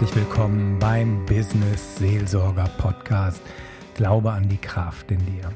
herzlich 0.00 0.24
willkommen 0.24 0.78
beim 0.78 1.26
Business 1.26 1.96
Seelsorger 1.96 2.70
Podcast. 2.78 3.42
Glaube 3.96 4.32
an 4.32 4.48
die 4.48 4.56
Kraft 4.56 5.10
in 5.10 5.18
dir. 5.26 5.52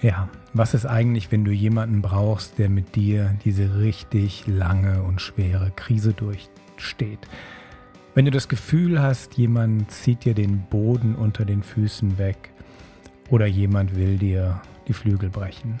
Ja, 0.00 0.30
was 0.54 0.72
ist 0.72 0.86
eigentlich, 0.86 1.30
wenn 1.30 1.44
du 1.44 1.50
jemanden 1.50 2.00
brauchst, 2.00 2.58
der 2.58 2.70
mit 2.70 2.96
dir 2.96 3.36
diese 3.44 3.78
richtig 3.78 4.46
lange 4.46 5.02
und 5.02 5.20
schwere 5.20 5.70
Krise 5.76 6.14
durchsteht? 6.14 7.18
Wenn 8.14 8.24
du 8.24 8.30
das 8.30 8.48
Gefühl 8.48 9.02
hast, 9.02 9.34
jemand 9.34 9.90
zieht 9.90 10.24
dir 10.24 10.32
den 10.32 10.62
Boden 10.70 11.14
unter 11.14 11.44
den 11.44 11.62
Füßen 11.62 12.16
weg 12.16 12.52
oder 13.28 13.44
jemand 13.44 13.94
will 13.94 14.16
dir 14.16 14.62
die 14.88 14.94
Flügel 14.94 15.28
brechen. 15.28 15.78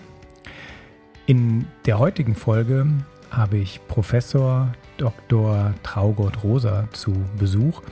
In 1.24 1.64
der 1.86 1.98
heutigen 1.98 2.34
Folge 2.34 2.86
habe 3.32 3.56
ich 3.58 3.80
Professor 3.88 4.72
Dr. 4.98 5.74
Traugott 5.82 6.44
Rosa 6.44 6.88
zu 6.92 7.12
Besuch 7.38 7.82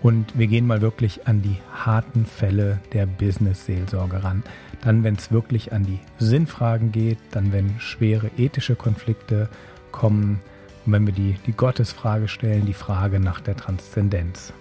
und 0.00 0.38
wir 0.38 0.46
gehen 0.46 0.66
mal 0.66 0.80
wirklich 0.80 1.26
an 1.26 1.42
die 1.42 1.56
harten 1.74 2.24
Fälle 2.26 2.80
der 2.92 3.06
Business-Seelsorge 3.06 4.22
ran. 4.22 4.42
Dann, 4.82 5.02
wenn 5.02 5.16
es 5.16 5.32
wirklich 5.32 5.72
an 5.72 5.84
die 5.84 5.98
Sinnfragen 6.18 6.92
geht, 6.92 7.18
dann, 7.32 7.52
wenn 7.52 7.80
schwere 7.80 8.30
ethische 8.36 8.76
Konflikte 8.76 9.48
kommen 9.90 10.40
und 10.84 10.92
wenn 10.92 11.06
wir 11.06 11.12
die, 11.12 11.36
die 11.46 11.52
Gottesfrage 11.52 12.28
stellen, 12.28 12.66
die 12.66 12.74
Frage 12.74 13.18
nach 13.18 13.40
der 13.40 13.56
Transzendenz. 13.56 14.52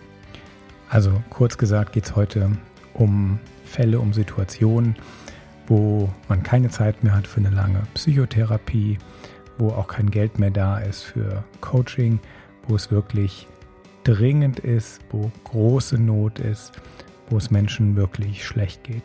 Also 0.89 1.21
kurz 1.29 1.57
gesagt 1.57 1.93
geht 1.93 2.05
es 2.05 2.15
heute 2.15 2.51
um 2.93 3.39
Fälle, 3.65 3.99
um 3.99 4.13
Situationen, 4.13 4.95
wo 5.67 6.09
man 6.27 6.41
keine 6.41 6.69
Zeit 6.69 7.03
mehr 7.03 7.15
hat 7.15 7.27
für 7.27 7.39
eine 7.39 7.49
lange 7.49 7.83
Psychotherapie, 7.93 8.97
wo 9.57 9.69
auch 9.69 9.87
kein 9.87 10.11
Geld 10.11 10.39
mehr 10.39 10.51
da 10.51 10.79
ist 10.79 11.03
für 11.03 11.43
Coaching, 11.61 12.19
wo 12.67 12.75
es 12.75 12.91
wirklich 12.91 13.47
dringend 14.03 14.59
ist, 14.59 15.01
wo 15.09 15.31
große 15.45 15.97
Not 15.97 16.39
ist, 16.39 16.73
wo 17.29 17.37
es 17.37 17.51
Menschen 17.51 17.95
wirklich 17.95 18.45
schlecht 18.45 18.83
geht. 18.83 19.03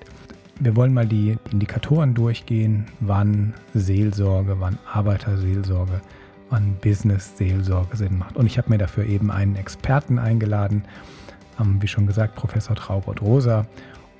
Wir 0.58 0.76
wollen 0.76 0.92
mal 0.92 1.06
die 1.06 1.38
Indikatoren 1.50 2.12
durchgehen, 2.12 2.86
wann 3.00 3.54
Seelsorge, 3.72 4.60
wann 4.60 4.78
Arbeiterseelsorge, 4.92 6.02
wann 6.50 6.76
Business-Seelsorge 6.82 7.96
Sinn 7.96 8.18
macht. 8.18 8.36
Und 8.36 8.46
ich 8.46 8.58
habe 8.58 8.68
mir 8.68 8.76
dafür 8.76 9.06
eben 9.06 9.30
einen 9.30 9.56
Experten 9.56 10.18
eingeladen, 10.18 10.84
wie 11.80 11.88
schon 11.88 12.06
gesagt, 12.06 12.36
Professor 12.36 12.76
Traubert 12.76 13.22
Rosa. 13.22 13.66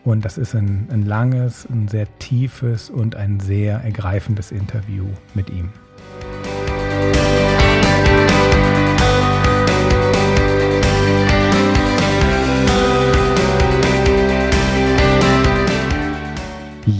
Und 0.03 0.25
das 0.25 0.39
ist 0.39 0.55
ein, 0.55 0.89
ein 0.91 1.05
langes, 1.05 1.67
ein 1.71 1.89
sehr 1.89 2.07
tiefes 2.19 2.89
und 2.89 3.17
ein 3.17 3.39
sehr 3.39 3.83
ergreifendes 3.85 4.51
Interview 4.51 5.07
mit 5.35 5.51
ihm. 5.51 5.71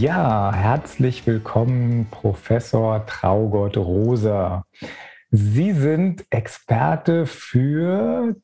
Ja, 0.01 0.51
herzlich 0.51 1.27
willkommen, 1.27 2.07
Professor 2.09 3.05
Traugott 3.05 3.77
Rosa. 3.77 4.65
Sie 5.29 5.73
sind 5.73 6.25
Experte 6.31 7.27
für 7.27 8.35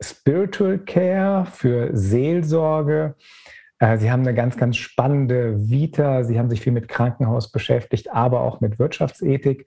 Spiritual 0.00 0.78
Care, 0.78 1.44
für 1.46 1.90
Seelsorge. 1.92 3.16
Äh, 3.80 3.98
Sie 3.98 4.12
haben 4.12 4.22
eine 4.22 4.32
ganz, 4.32 4.56
ganz 4.56 4.76
spannende 4.76 5.68
Vita. 5.68 6.22
Sie 6.22 6.38
haben 6.38 6.48
sich 6.48 6.60
viel 6.60 6.72
mit 6.72 6.86
Krankenhaus 6.86 7.50
beschäftigt, 7.50 8.12
aber 8.12 8.40
auch 8.42 8.60
mit 8.60 8.78
Wirtschaftsethik. 8.78 9.66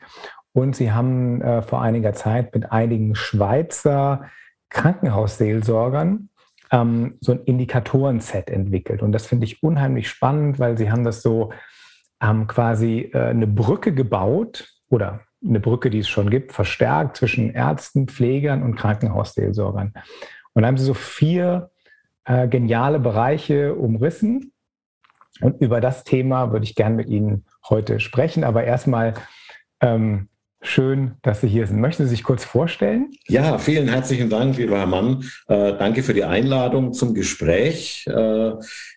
Und 0.55 0.73
Sie 0.73 0.93
haben 0.93 1.41
äh, 1.41 1.61
vor 1.61 1.81
einiger 1.81 2.13
Zeit 2.13 2.55
mit 2.55 2.71
einigen 2.71 3.13
Schweizer 3.13 4.29
Krankenhausseelsorgern 4.69 6.29
ähm, 6.71 7.17
so 7.19 7.33
ein 7.33 7.43
Indikatoren-Set 7.43 8.49
entwickelt. 8.49 9.03
Und 9.03 9.11
das 9.11 9.25
finde 9.25 9.45
ich 9.45 9.61
unheimlich 9.61 10.07
spannend, 10.07 10.57
weil 10.57 10.77
sie 10.77 10.89
haben 10.89 11.03
das 11.03 11.21
so 11.21 11.51
ähm, 12.21 12.47
quasi 12.47 13.11
äh, 13.13 13.19
eine 13.19 13.47
Brücke 13.47 13.93
gebaut 13.93 14.69
oder 14.89 15.19
eine 15.45 15.59
Brücke, 15.59 15.89
die 15.89 15.99
es 15.99 16.07
schon 16.07 16.29
gibt, 16.29 16.53
verstärkt 16.53 17.17
zwischen 17.17 17.49
Ärzten, 17.49 18.07
Pflegern 18.07 18.63
und 18.63 18.75
Krankenhausseelsorgern. 18.75 19.91
Und 20.53 20.61
da 20.61 20.69
haben 20.69 20.77
sie 20.77 20.85
so 20.85 20.93
vier 20.93 21.69
äh, 22.23 22.47
geniale 22.47 22.99
Bereiche 22.99 23.75
umrissen. 23.75 24.53
Und 25.41 25.59
über 25.59 25.81
das 25.81 26.05
Thema 26.05 26.53
würde 26.53 26.63
ich 26.63 26.75
gerne 26.75 26.95
mit 26.95 27.09
Ihnen 27.09 27.45
heute 27.69 27.99
sprechen. 27.99 28.45
Aber 28.45 28.63
erstmal 28.63 29.15
ähm, 29.81 30.29
Schön, 30.67 31.11
dass 31.21 31.41
Sie 31.41 31.47
hier 31.47 31.67
sind. 31.67 31.79
Möchten 31.79 32.03
Sie 32.05 32.09
sich 32.09 32.23
kurz 32.23 32.43
vorstellen? 32.43 33.11
Ja, 33.27 33.59
vielen 33.59 33.87
herzlichen 33.87 34.31
Dank, 34.31 34.57
lieber 34.57 34.79
Herr 34.79 34.87
Mann. 34.87 35.23
Äh, 35.47 35.73
danke 35.77 36.01
für 36.01 36.15
die 36.15 36.23
Einladung 36.23 36.91
zum 36.91 37.13
Gespräch. 37.13 38.03
Äh, 38.07 38.53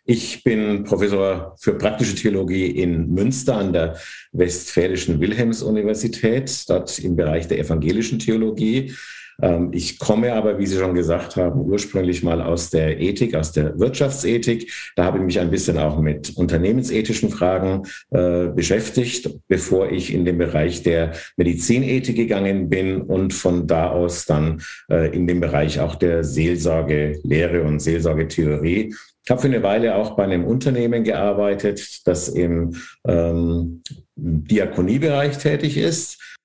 ich 0.07 0.43
bin 0.45 0.85
Professor 0.85 1.55
für 1.61 1.75
praktische 1.77 2.15
Theologie 2.15 2.67
in 2.71 3.11
Münster 3.13 3.59
an 3.59 3.75
der 3.75 3.99
Westfälischen 4.33 5.21
Wilhelms-Universität, 5.21 6.65
dort 6.71 6.99
im 7.01 7.17
Bereich 7.17 7.49
der 7.49 7.59
evangelischen 7.59 8.19
Theologie. 8.19 8.95
Ähm, 9.41 9.71
ich 9.73 9.99
komme 9.99 10.33
aber, 10.33 10.59
wie 10.59 10.67
Sie 10.67 10.79
schon 10.79 10.95
gesagt 10.95 11.37
haben, 11.37 11.61
ursprünglich 11.61 12.23
mal 12.23 12.43
aus 12.43 12.71
der 12.71 13.01
Ethik, 13.01 13.35
aus 13.35 13.53
der 13.53 13.79
Wirtschaftsethik. 13.79 14.73
Da 14.97 15.05
habe 15.05 15.19
ich 15.19 15.25
mich 15.25 15.41
ein 15.41 15.51
bisschen 15.51 15.79
auch 15.79 16.01
mit 16.01 16.37
unternehmensethischen 16.37 17.31
Fragen 17.31 17.83
äh, 18.11 18.49
beschäftigt, 18.49 19.31
bevor 19.49 19.91
ich 19.91 20.13
in 20.13 20.25
den 20.25 20.39
Bereich 20.39 20.83
der 20.83 21.13
Medizinethik 21.37 22.17
gegangen 22.17 22.69
bin 22.69 23.03
und 23.03 23.33
von 23.33 23.67
da 23.67 23.91
aus 23.91 24.27
dann 24.27 24.63
äh, 24.91 25.15
in 25.15 25.27
den 25.27 25.41
Bereich 25.41 25.81
auch 25.81 25.95
der 25.95 26.25
Seelsorgelehre 26.25 27.63
und 27.63 27.81
Seelsorgetheorie 27.81 28.93
ich 29.29 29.31
habe 29.31 29.43
für 29.43 29.49
eine 29.49 29.63
Weile 29.63 29.95
auch 29.95 30.17
bei 30.17 30.25
einem 30.25 30.47
Unternehmen 30.47 31.05
gearbeitet, 31.05 32.07
das 32.07 32.31
im 32.31 32.75
ähm, 33.07 33.83
Diakoniebereich 34.17 35.37
tätig 35.37 35.77
ist. 35.77 36.38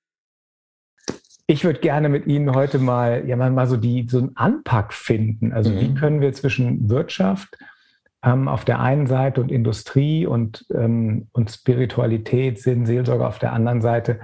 Ich 1.46 1.66
würde 1.66 1.80
gerne 1.80 2.08
mit 2.08 2.26
Ihnen 2.26 2.56
heute 2.56 2.80
mal, 2.80 3.28
ja, 3.28 3.36
mal 3.36 3.68
so 3.68 3.78
die, 3.78 4.08
so 4.10 4.20
einen 4.20 4.36
Anpack 4.36 4.94
finden. 4.94 5.52
Also 5.52 5.72
mhm. 5.72 5.80
wie 5.80 5.94
können 5.94 6.22
wir 6.22 6.32
zwischen 6.34 6.90
Wirtschaft 6.90 7.58
ähm, 8.24 8.48
auf 8.48 8.64
der 8.64 8.80
einen 8.80 9.08
Seite 9.08 9.42
und 9.42 9.52
Industrie 9.52 10.26
und, 10.26 10.66
ähm, 10.74 11.28
und 11.34 11.52
Spiritualität, 11.52 12.62
Sinn, 12.62 12.86
Seelsorge 12.86 13.28
auf 13.28 13.40
der 13.40 13.52
anderen 13.52 13.82
Seite. 13.82 14.22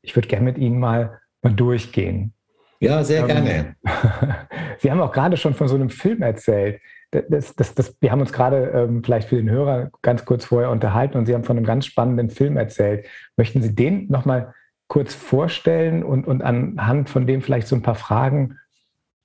Ich 0.00 0.16
würde 0.16 0.28
gerne 0.28 0.44
mit 0.44 0.58
Ihnen 0.58 0.78
mal, 0.78 1.20
mal 1.42 1.52
durchgehen. 1.52 2.32
Ja, 2.80 3.04
sehr 3.04 3.20
ähm, 3.20 3.44
gerne. 3.44 3.76
Sie 4.78 4.90
haben 4.90 5.00
auch 5.00 5.12
gerade 5.12 5.36
schon 5.36 5.54
von 5.54 5.68
so 5.68 5.74
einem 5.74 5.90
Film 5.90 6.22
erzählt. 6.22 6.80
Das, 7.10 7.54
das, 7.54 7.74
das, 7.74 7.96
wir 8.00 8.10
haben 8.10 8.22
uns 8.22 8.32
gerade 8.32 8.72
ähm, 8.74 9.04
vielleicht 9.04 9.28
für 9.28 9.36
den 9.36 9.50
Hörer 9.50 9.90
ganz 10.00 10.24
kurz 10.24 10.46
vorher 10.46 10.70
unterhalten 10.70 11.18
und 11.18 11.26
Sie 11.26 11.34
haben 11.34 11.44
von 11.44 11.58
einem 11.58 11.66
ganz 11.66 11.84
spannenden 11.84 12.30
Film 12.30 12.56
erzählt. 12.56 13.06
Möchten 13.36 13.60
Sie 13.60 13.74
den 13.74 14.08
nochmal 14.08 14.54
kurz 14.92 15.14
vorstellen 15.14 16.02
und, 16.02 16.26
und 16.26 16.42
anhand 16.42 17.08
von 17.08 17.26
dem 17.26 17.40
vielleicht 17.40 17.66
so 17.66 17.74
ein 17.74 17.80
paar 17.80 17.94
Fragen, 17.94 18.58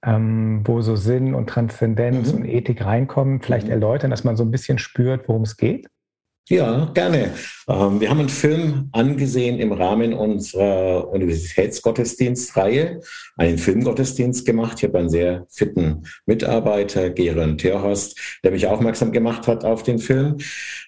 ähm, 0.02 0.62
wo 0.64 0.80
so 0.80 0.96
Sinn 0.96 1.36
und 1.36 1.50
Transzendenz 1.50 2.32
mhm. 2.32 2.40
und 2.40 2.46
Ethik 2.46 2.86
reinkommen, 2.86 3.42
vielleicht 3.42 3.66
mhm. 3.66 3.74
erläutern, 3.74 4.10
dass 4.10 4.24
man 4.24 4.38
so 4.38 4.46
ein 4.46 4.52
bisschen 4.52 4.78
spürt, 4.78 5.28
worum 5.28 5.42
es 5.42 5.58
geht? 5.58 5.90
Ja, 6.50 6.86
gerne. 6.94 7.34
Ähm, 7.68 8.00
wir 8.00 8.10
haben 8.10 8.22
einen 8.22 8.30
Film 8.30 8.88
angesehen 8.94 9.60
im 9.60 9.74
Rahmen 9.74 10.14
unserer 10.14 11.10
Universitätsgottesdienstreihe, 11.10 13.02
einen 13.36 13.58
Filmgottesdienst 13.58 14.46
gemacht. 14.46 14.78
Ich 14.78 14.86
habe 14.86 15.00
einen 15.00 15.10
sehr 15.10 15.46
fitten 15.50 16.04
Mitarbeiter, 16.26 17.10
Geren 17.10 17.58
Terhorst, 17.58 18.40
der 18.46 18.52
mich 18.52 18.66
aufmerksam 18.66 19.12
gemacht 19.12 19.46
hat 19.46 19.66
auf 19.66 19.84
den 19.84 20.00
Film. 20.00 20.38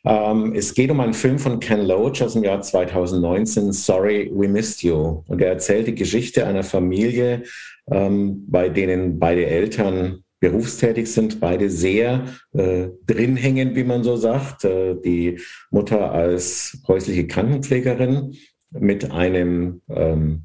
Ähm, 0.05 0.53
es 0.55 0.73
geht 0.73 0.91
um 0.91 1.01
einen 1.01 1.13
Film 1.13 1.37
von 1.39 1.59
Ken 1.59 1.81
Loach 1.81 2.21
aus 2.21 2.33
dem 2.33 2.45
Jahr 2.45 2.61
2019, 2.61 3.73
Sorry, 3.73 4.31
We 4.33 4.47
Missed 4.47 4.81
You. 4.83 5.23
Und 5.27 5.41
er 5.41 5.49
erzählt 5.49 5.87
die 5.87 5.95
Geschichte 5.95 6.47
einer 6.47 6.63
Familie, 6.63 7.43
ähm, 7.91 8.45
bei 8.47 8.69
denen 8.69 9.19
beide 9.19 9.45
Eltern 9.45 10.23
berufstätig 10.39 11.11
sind, 11.11 11.39
beide 11.39 11.69
sehr 11.69 12.25
äh, 12.53 12.87
drin 13.05 13.35
hängen, 13.35 13.75
wie 13.75 13.83
man 13.83 14.03
so 14.03 14.15
sagt. 14.15 14.63
Äh, 14.63 14.95
die 15.03 15.39
Mutter 15.69 16.11
als 16.11 16.81
häusliche 16.87 17.27
Krankenpflegerin 17.27 18.35
mit 18.71 19.11
einem 19.11 19.81
ähm, 19.89 20.43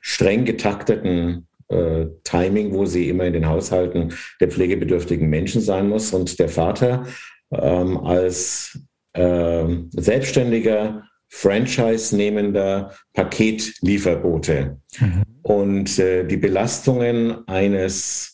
streng 0.00 0.44
getakteten 0.44 1.48
äh, 1.68 2.06
Timing, 2.24 2.72
wo 2.72 2.84
sie 2.84 3.08
immer 3.08 3.24
in 3.24 3.32
den 3.32 3.48
Haushalten 3.48 4.12
der 4.40 4.48
pflegebedürftigen 4.48 5.28
Menschen 5.28 5.60
sein 5.60 5.88
muss 5.88 6.12
und 6.12 6.38
der 6.38 6.48
Vater 6.48 7.06
ähm, 7.50 7.98
als 7.98 8.78
äh, 9.14 9.64
selbstständiger 9.90 11.04
Franchise-nehmender 11.28 12.92
Paketlieferbote. 13.14 14.78
Mhm. 15.00 15.22
Und 15.42 15.98
äh, 15.98 16.24
die 16.24 16.36
Belastungen 16.36 17.48
eines 17.48 18.31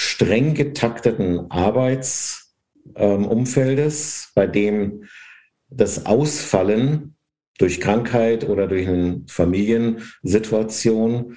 streng 0.00 0.54
getakteten 0.54 1.50
Arbeitsumfeldes, 1.50 4.30
bei 4.32 4.46
dem 4.46 5.06
das 5.70 6.06
Ausfallen 6.06 7.16
durch 7.58 7.80
Krankheit 7.80 8.48
oder 8.48 8.68
durch 8.68 8.86
eine 8.86 9.24
Familiensituation 9.26 11.36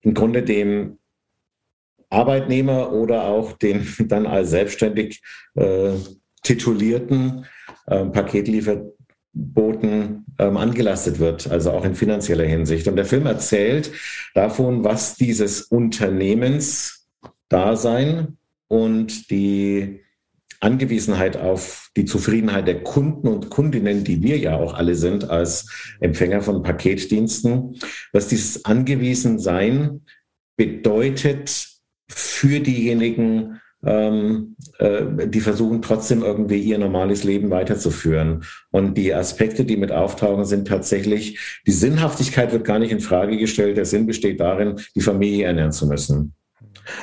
im 0.00 0.14
Grunde 0.14 0.42
dem 0.42 0.98
Arbeitnehmer 2.10 2.92
oder 2.92 3.26
auch 3.26 3.52
den 3.52 3.86
dann 4.08 4.26
als 4.26 4.50
selbstständig 4.50 5.22
äh, 5.54 5.92
titulierten 6.42 7.46
äh, 7.86 8.04
Paketlieferboten 8.04 10.26
ähm, 10.40 10.56
angelastet 10.56 11.20
wird, 11.20 11.48
also 11.48 11.70
auch 11.70 11.84
in 11.84 11.94
finanzieller 11.94 12.46
Hinsicht. 12.46 12.88
Und 12.88 12.96
der 12.96 13.04
Film 13.04 13.26
erzählt 13.26 13.92
davon, 14.34 14.82
was 14.82 15.14
dieses 15.14 15.62
Unternehmensdasein 17.50 18.36
und 18.68 19.30
die 19.30 20.00
Angewiesenheit 20.60 21.36
auf 21.36 21.90
die 21.96 22.06
Zufriedenheit 22.06 22.66
der 22.66 22.82
Kunden 22.82 23.28
und 23.28 23.50
Kundinnen, 23.50 24.02
die 24.02 24.22
wir 24.22 24.38
ja 24.38 24.56
auch 24.56 24.74
alle 24.74 24.94
sind 24.94 25.28
als 25.28 25.68
Empfänger 26.00 26.40
von 26.40 26.62
Paketdiensten, 26.62 27.78
was 28.12 28.28
dieses 28.28 28.64
Angewiesensein 28.64 30.02
bedeutet 30.56 31.68
für 32.08 32.60
diejenigen, 32.60 33.60
ähm, 33.84 34.56
äh, 34.78 35.28
die 35.28 35.40
versuchen 35.40 35.82
trotzdem 35.82 36.22
irgendwie 36.22 36.60
ihr 36.60 36.78
normales 36.78 37.24
Leben 37.24 37.50
weiterzuführen. 37.50 38.44
Und 38.70 38.96
die 38.96 39.12
Aspekte, 39.12 39.66
die 39.66 39.76
mit 39.76 39.92
auftauchen, 39.92 40.46
sind 40.46 40.66
tatsächlich, 40.66 41.38
die 41.66 41.72
Sinnhaftigkeit 41.72 42.52
wird 42.52 42.64
gar 42.64 42.78
nicht 42.78 42.92
in 42.92 43.00
Frage 43.00 43.36
gestellt. 43.36 43.76
Der 43.76 43.84
Sinn 43.84 44.06
besteht 44.06 44.40
darin, 44.40 44.80
die 44.94 45.02
Familie 45.02 45.46
ernähren 45.46 45.72
zu 45.72 45.86
müssen. 45.86 46.34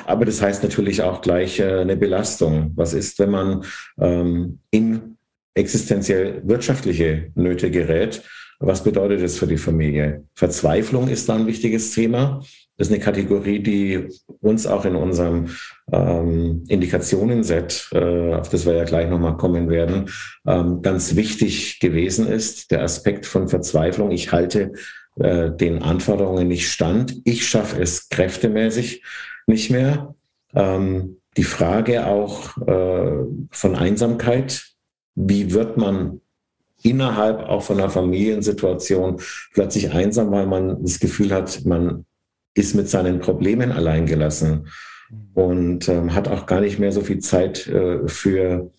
Aber 0.06 0.24
das 0.24 0.40
heißt 0.42 0.62
natürlich 0.62 1.02
auch 1.02 1.20
gleich 1.20 1.60
äh, 1.60 1.80
eine 1.80 1.96
Belastung. 1.96 2.72
Was 2.74 2.94
ist, 2.94 3.18
wenn 3.18 3.30
man 3.30 3.64
ähm, 4.00 4.58
in 4.70 5.16
existenziell 5.54 6.42
wirtschaftliche 6.44 7.30
Nöte 7.34 7.70
gerät? 7.70 8.22
Was 8.58 8.84
bedeutet 8.84 9.22
das 9.22 9.36
für 9.36 9.46
die 9.46 9.58
Familie? 9.58 10.24
Verzweiflung 10.34 11.08
ist 11.08 11.28
da 11.28 11.34
ein 11.34 11.46
wichtiges 11.46 11.92
Thema. 11.92 12.40
Das 12.76 12.88
ist 12.88 12.94
eine 12.94 13.02
Kategorie, 13.02 13.58
die 13.58 14.08
uns 14.40 14.66
auch 14.66 14.84
in 14.84 14.96
unserem 14.96 15.48
ähm, 15.92 16.64
Indikationenset, 16.68 17.88
äh, 17.92 18.34
auf 18.34 18.48
das 18.48 18.64
wir 18.64 18.74
ja 18.74 18.84
gleich 18.84 19.10
nochmal 19.10 19.36
kommen 19.36 19.68
werden, 19.68 20.10
ähm, 20.46 20.80
ganz 20.80 21.16
wichtig 21.16 21.80
gewesen 21.80 22.26
ist. 22.26 22.70
Der 22.70 22.82
Aspekt 22.82 23.26
von 23.26 23.48
Verzweiflung. 23.48 24.10
Ich 24.10 24.32
halte 24.32 24.72
äh, 25.16 25.50
den 25.50 25.82
Anforderungen 25.82 26.48
nicht 26.48 26.70
stand. 26.70 27.16
Ich 27.24 27.46
schaffe 27.46 27.82
es 27.82 28.08
kräftemäßig 28.08 29.02
nicht 29.46 29.70
mehr. 29.70 30.14
Ähm, 30.54 31.18
die 31.36 31.44
Frage 31.44 32.06
auch 32.06 32.56
äh, 32.66 33.24
von 33.50 33.76
Einsamkeit. 33.76 34.66
Wie 35.14 35.52
wird 35.52 35.76
man 35.76 36.20
innerhalb 36.82 37.40
auch 37.40 37.62
von 37.62 37.78
einer 37.78 37.90
Familiensituation 37.90 39.20
plötzlich 39.52 39.92
einsam, 39.92 40.30
weil 40.32 40.46
man 40.46 40.82
das 40.82 40.98
Gefühl 40.98 41.32
hat, 41.32 41.64
man 41.64 42.04
ist 42.54 42.74
mit 42.74 42.88
seinen 42.88 43.20
Problemen 43.20 43.72
alleingelassen 43.72 44.68
und 45.34 45.88
ähm, 45.88 46.14
hat 46.14 46.28
auch 46.28 46.46
gar 46.46 46.60
nicht 46.60 46.78
mehr 46.78 46.92
so 46.92 47.02
viel 47.02 47.20
Zeit 47.20 47.66
äh, 47.66 48.06
für, 48.08 48.70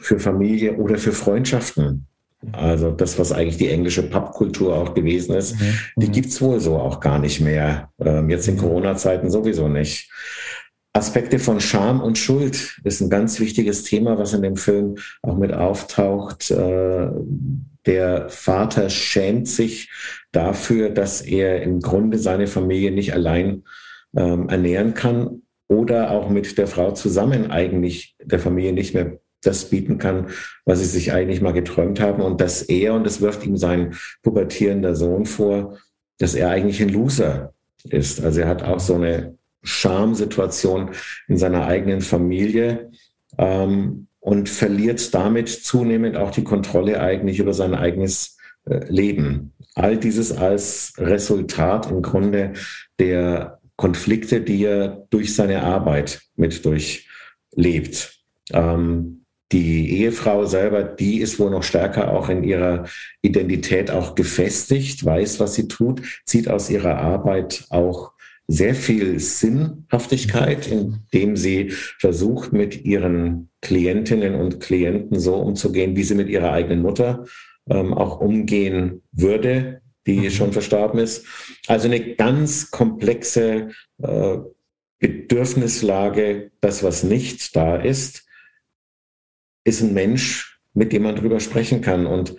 für 0.00 0.20
Familie 0.20 0.76
oder 0.76 0.98
für 0.98 1.12
Freundschaften. 1.12 2.07
Also 2.52 2.92
das, 2.92 3.18
was 3.18 3.32
eigentlich 3.32 3.56
die 3.56 3.68
englische 3.68 4.08
Pubkultur 4.08 4.76
auch 4.76 4.94
gewesen 4.94 5.34
ist, 5.34 5.60
mhm. 5.60 5.74
die 5.96 6.10
gibt's 6.10 6.40
wohl 6.40 6.60
so 6.60 6.76
auch 6.76 7.00
gar 7.00 7.18
nicht 7.18 7.40
mehr. 7.40 7.90
Ähm, 7.98 8.30
jetzt 8.30 8.46
in 8.46 8.54
mhm. 8.54 8.60
Corona-Zeiten 8.60 9.30
sowieso 9.30 9.68
nicht. 9.68 10.10
Aspekte 10.92 11.38
von 11.38 11.60
Scham 11.60 12.00
und 12.00 12.16
Schuld 12.16 12.80
ist 12.84 13.00
ein 13.00 13.10
ganz 13.10 13.40
wichtiges 13.40 13.84
Thema, 13.84 14.18
was 14.18 14.34
in 14.34 14.42
dem 14.42 14.56
Film 14.56 14.96
auch 15.22 15.36
mit 15.36 15.52
auftaucht. 15.52 16.50
Äh, 16.50 17.08
der 17.86 18.28
Vater 18.28 18.90
schämt 18.90 19.48
sich 19.48 19.90
dafür, 20.32 20.90
dass 20.90 21.20
er 21.20 21.62
im 21.62 21.80
Grunde 21.80 22.18
seine 22.18 22.46
Familie 22.46 22.90
nicht 22.90 23.14
allein 23.14 23.64
ähm, 24.16 24.48
ernähren 24.48 24.94
kann 24.94 25.42
oder 25.68 26.10
auch 26.10 26.30
mit 26.30 26.56
der 26.58 26.66
Frau 26.66 26.92
zusammen 26.92 27.50
eigentlich 27.50 28.16
der 28.22 28.38
Familie 28.38 28.72
nicht 28.72 28.94
mehr 28.94 29.18
das 29.42 29.66
bieten 29.70 29.98
kann, 29.98 30.28
was 30.64 30.80
sie 30.80 30.86
sich 30.86 31.12
eigentlich 31.12 31.40
mal 31.40 31.52
geträumt 31.52 32.00
haben 32.00 32.22
und 32.22 32.40
dass 32.40 32.62
er, 32.62 32.94
und 32.94 33.04
das 33.04 33.20
wirft 33.20 33.46
ihm 33.46 33.56
sein 33.56 33.94
pubertierender 34.22 34.94
Sohn 34.94 35.26
vor, 35.26 35.78
dass 36.18 36.34
er 36.34 36.50
eigentlich 36.50 36.82
ein 36.82 36.88
Loser 36.88 37.52
ist. 37.84 38.22
Also 38.22 38.40
er 38.40 38.48
hat 38.48 38.62
auch 38.62 38.80
so 38.80 38.94
eine 38.94 39.38
Schamsituation 39.62 40.90
in 41.28 41.36
seiner 41.36 41.66
eigenen 41.66 42.00
Familie 42.00 42.90
ähm, 43.36 44.08
und 44.20 44.48
verliert 44.48 45.14
damit 45.14 45.48
zunehmend 45.48 46.16
auch 46.16 46.30
die 46.30 46.44
Kontrolle 46.44 47.00
eigentlich 47.00 47.38
über 47.38 47.54
sein 47.54 47.74
eigenes 47.74 48.36
äh, 48.66 48.84
Leben. 48.88 49.52
All 49.74 49.96
dieses 49.96 50.32
als 50.32 50.94
Resultat 50.98 51.90
im 51.90 52.02
Grunde 52.02 52.54
der 52.98 53.60
Konflikte, 53.76 54.40
die 54.40 54.64
er 54.64 55.06
durch 55.10 55.34
seine 55.34 55.62
Arbeit 55.62 56.20
mit 56.34 56.64
durchlebt. 56.64 58.18
Ähm, 58.52 59.17
die 59.52 60.00
Ehefrau 60.00 60.44
selber, 60.44 60.84
die 60.84 61.20
ist 61.20 61.38
wohl 61.38 61.50
noch 61.50 61.62
stärker 61.62 62.12
auch 62.12 62.28
in 62.28 62.44
ihrer 62.44 62.84
Identität 63.22 63.90
auch 63.90 64.14
gefestigt, 64.14 65.04
weiß, 65.04 65.40
was 65.40 65.54
sie 65.54 65.68
tut, 65.68 66.02
zieht 66.26 66.48
aus 66.48 66.68
ihrer 66.68 66.98
Arbeit 66.98 67.64
auch 67.70 68.12
sehr 68.46 68.74
viel 68.74 69.20
Sinnhaftigkeit, 69.20 70.66
indem 70.66 71.36
sie 71.36 71.70
versucht, 71.70 72.52
mit 72.52 72.84
ihren 72.84 73.50
Klientinnen 73.60 74.34
und 74.34 74.60
Klienten 74.60 75.18
so 75.18 75.36
umzugehen, 75.36 75.96
wie 75.96 76.04
sie 76.04 76.14
mit 76.14 76.28
ihrer 76.28 76.52
eigenen 76.52 76.80
Mutter 76.80 77.26
ähm, 77.68 77.92
auch 77.92 78.20
umgehen 78.20 79.02
würde, 79.12 79.82
die 80.06 80.20
mhm. 80.20 80.30
schon 80.30 80.52
verstorben 80.52 80.98
ist. 80.98 81.26
Also 81.66 81.88
eine 81.88 82.14
ganz 82.14 82.70
komplexe 82.70 83.70
äh, 84.02 84.38
Bedürfnislage, 84.98 86.50
das, 86.60 86.82
was 86.82 87.02
nicht 87.02 87.54
da 87.54 87.76
ist 87.76 88.27
ist 89.68 89.82
ein 89.82 89.94
Mensch, 89.94 90.58
mit 90.74 90.92
dem 90.92 91.02
man 91.02 91.16
drüber 91.16 91.40
sprechen 91.40 91.80
kann 91.80 92.06
und 92.06 92.36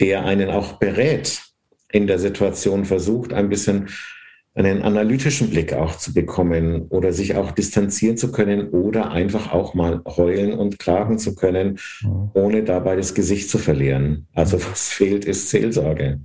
der 0.00 0.24
einen 0.24 0.50
auch 0.50 0.74
berät 0.74 1.42
in 1.90 2.06
der 2.06 2.18
Situation, 2.18 2.84
versucht 2.84 3.32
ein 3.32 3.48
bisschen 3.48 3.88
einen 4.54 4.82
analytischen 4.82 5.50
Blick 5.50 5.72
auch 5.72 5.96
zu 5.96 6.14
bekommen 6.14 6.86
oder 6.88 7.12
sich 7.12 7.34
auch 7.34 7.50
distanzieren 7.50 8.16
zu 8.16 8.30
können 8.30 8.68
oder 8.70 9.10
einfach 9.10 9.52
auch 9.52 9.74
mal 9.74 10.02
heulen 10.06 10.52
und 10.52 10.78
klagen 10.78 11.18
zu 11.18 11.34
können, 11.34 11.80
mhm. 12.02 12.30
ohne 12.34 12.62
dabei 12.62 12.94
das 12.94 13.14
Gesicht 13.14 13.50
zu 13.50 13.58
verlieren. 13.58 14.28
Also 14.32 14.62
was 14.64 14.90
fehlt, 14.90 15.24
ist 15.24 15.50
Seelsorge. 15.50 16.20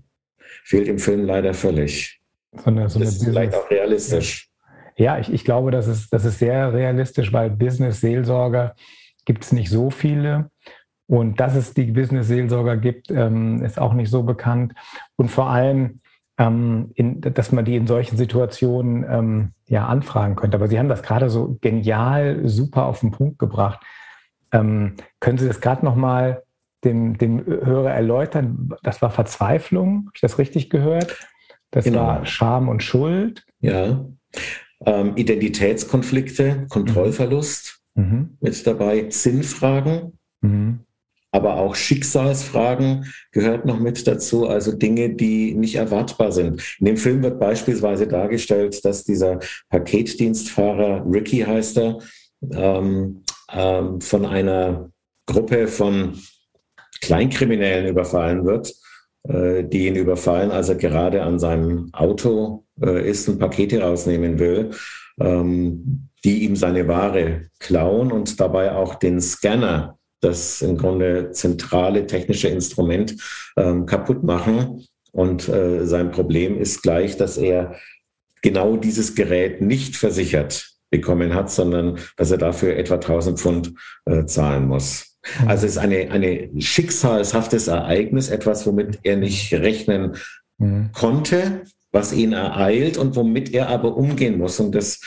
Fehlt 0.63 0.87
im 0.87 0.99
Film 0.99 1.25
leider 1.25 1.55
völlig. 1.55 2.19
So 2.55 2.65
eine, 2.65 2.89
so 2.89 2.99
das 2.99 3.15
ist 3.15 3.23
vielleicht 3.23 3.55
auch 3.55 3.69
realistisch. 3.71 4.49
Ja, 4.95 5.17
ich, 5.17 5.31
ich 5.31 5.43
glaube, 5.43 5.71
das 5.71 5.87
ist, 5.87 6.13
das 6.13 6.25
ist 6.25 6.39
sehr 6.39 6.73
realistisch, 6.73 7.31
weil 7.33 7.49
Business-Seelsorger 7.49 8.75
gibt 9.29 9.43
es 9.43 9.51
nicht 9.51 9.69
so 9.69 9.91
viele. 9.91 10.49
Und 11.05 11.39
dass 11.39 11.53
es 11.53 11.75
die 11.75 11.91
Business-Seelsorger 11.91 12.77
gibt, 12.77 13.11
ähm, 13.11 13.63
ist 13.63 13.79
auch 13.79 13.93
nicht 13.93 14.09
so 14.09 14.23
bekannt. 14.23 14.73
Und 15.17 15.29
vor 15.29 15.51
allem, 15.51 15.99
ähm, 16.39 16.89
in, 16.95 17.21
dass 17.21 17.51
man 17.51 17.63
die 17.63 17.75
in 17.75 17.85
solchen 17.85 18.17
Situationen 18.17 19.05
ähm, 19.07 19.51
ja 19.67 19.85
anfragen 19.85 20.35
könnte. 20.35 20.57
Aber 20.57 20.67
Sie 20.67 20.79
haben 20.79 20.89
das 20.89 21.03
gerade 21.03 21.29
so 21.29 21.59
genial, 21.61 22.41
super 22.47 22.85
auf 22.85 23.01
den 23.01 23.11
Punkt 23.11 23.37
gebracht. 23.37 23.79
Ähm, 24.51 24.95
können 25.19 25.37
Sie 25.37 25.47
das 25.47 25.61
gerade 25.61 25.85
nochmal 25.85 26.41
dem, 26.83 27.19
dem 27.19 27.45
Hörer 27.45 27.91
erläutern? 27.91 28.73
Das 28.81 29.03
war 29.03 29.11
Verzweiflung, 29.11 30.05
habe 30.07 30.11
ich 30.15 30.21
das 30.21 30.39
richtig 30.39 30.71
gehört? 30.71 31.19
Das 31.69 31.85
genau. 31.85 31.99
war 31.99 32.25
Scham 32.25 32.67
und 32.67 32.81
Schuld. 32.81 33.45
Ja. 33.59 34.05
Ähm, 34.87 35.15
Identitätskonflikte, 35.17 36.65
Kontrollverlust 36.67 37.75
mhm. 37.75 37.78
Mit 38.39 38.67
dabei. 38.67 39.09
Sinnfragen, 39.09 40.17
mhm. 40.41 40.79
aber 41.31 41.55
auch 41.55 41.75
Schicksalsfragen 41.75 43.05
gehört 43.31 43.65
noch 43.65 43.79
mit 43.79 44.07
dazu. 44.07 44.47
Also 44.47 44.71
Dinge, 44.71 45.09
die 45.09 45.53
nicht 45.53 45.75
erwartbar 45.75 46.31
sind. 46.31 46.61
In 46.79 46.85
dem 46.85 46.97
Film 46.97 47.23
wird 47.23 47.39
beispielsweise 47.39 48.07
dargestellt, 48.07 48.83
dass 48.85 49.03
dieser 49.03 49.39
Paketdienstfahrer, 49.69 51.05
Ricky 51.05 51.39
heißt 51.39 51.77
er, 51.77 51.99
ähm, 52.51 53.23
ähm, 53.51 54.01
von 54.01 54.25
einer 54.25 54.91
Gruppe 55.25 55.67
von 55.67 56.17
Kleinkriminellen 57.01 57.87
überfallen 57.87 58.45
wird, 58.45 58.73
äh, 59.27 59.63
die 59.63 59.87
ihn 59.87 59.95
überfallen, 59.95 60.51
als 60.51 60.69
er 60.69 60.75
gerade 60.75 61.23
an 61.23 61.39
seinem 61.39 61.89
Auto 61.93 62.65
äh, 62.81 63.09
ist 63.09 63.27
und 63.27 63.39
Pakete 63.39 63.81
rausnehmen 63.81 64.39
will. 64.39 64.71
Ähm, 65.19 66.08
die 66.23 66.43
ihm 66.43 66.55
seine 66.55 66.87
Ware 66.87 67.49
klauen 67.59 68.11
und 68.11 68.39
dabei 68.39 68.73
auch 68.73 68.95
den 68.95 69.21
Scanner, 69.21 69.97
das 70.21 70.61
im 70.61 70.77
Grunde 70.77 71.31
zentrale 71.31 72.05
technische 72.05 72.49
Instrument, 72.49 73.15
ähm, 73.57 73.85
kaputt 73.85 74.23
machen. 74.23 74.85
Und 75.11 75.47
äh, 75.49 75.85
sein 75.85 76.11
Problem 76.11 76.59
ist 76.59 76.83
gleich, 76.83 77.17
dass 77.17 77.37
er 77.37 77.75
genau 78.41 78.77
dieses 78.77 79.15
Gerät 79.15 79.61
nicht 79.61 79.95
versichert 79.95 80.71
bekommen 80.91 81.33
hat, 81.33 81.51
sondern 81.51 81.99
dass 82.17 82.31
er 82.31 82.37
dafür 82.37 82.75
etwa 82.75 82.95
1000 82.95 83.39
Pfund 83.39 83.73
äh, 84.05 84.25
zahlen 84.25 84.67
muss. 84.67 85.17
Also 85.45 85.65
es 85.65 85.73
ist 85.73 85.77
eine, 85.77 86.11
eine 86.11 86.49
schicksalshaftes 86.59 87.67
Ereignis, 87.67 88.29
etwas, 88.29 88.65
womit 88.65 88.99
er 89.03 89.17
nicht 89.17 89.53
rechnen 89.53 90.15
mhm. 90.57 90.91
konnte 90.93 91.61
was 91.91 92.13
ihn 92.13 92.33
ereilt 92.33 92.97
und 92.97 93.15
womit 93.15 93.53
er 93.53 93.69
aber 93.69 93.97
umgehen 93.97 94.37
muss. 94.37 94.59
Und 94.59 94.73
das 94.73 95.01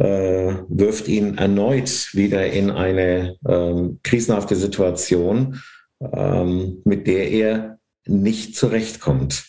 äh, 0.00 0.54
wirft 0.68 1.08
ihn 1.08 1.36
erneut 1.36 2.08
wieder 2.14 2.46
in 2.46 2.70
eine 2.70 3.36
ähm, 3.46 4.00
krisenhafte 4.02 4.56
Situation, 4.56 5.60
ähm, 6.00 6.80
mit 6.84 7.06
der 7.06 7.30
er 7.30 7.78
nicht 8.06 8.56
zurechtkommt. 8.56 9.44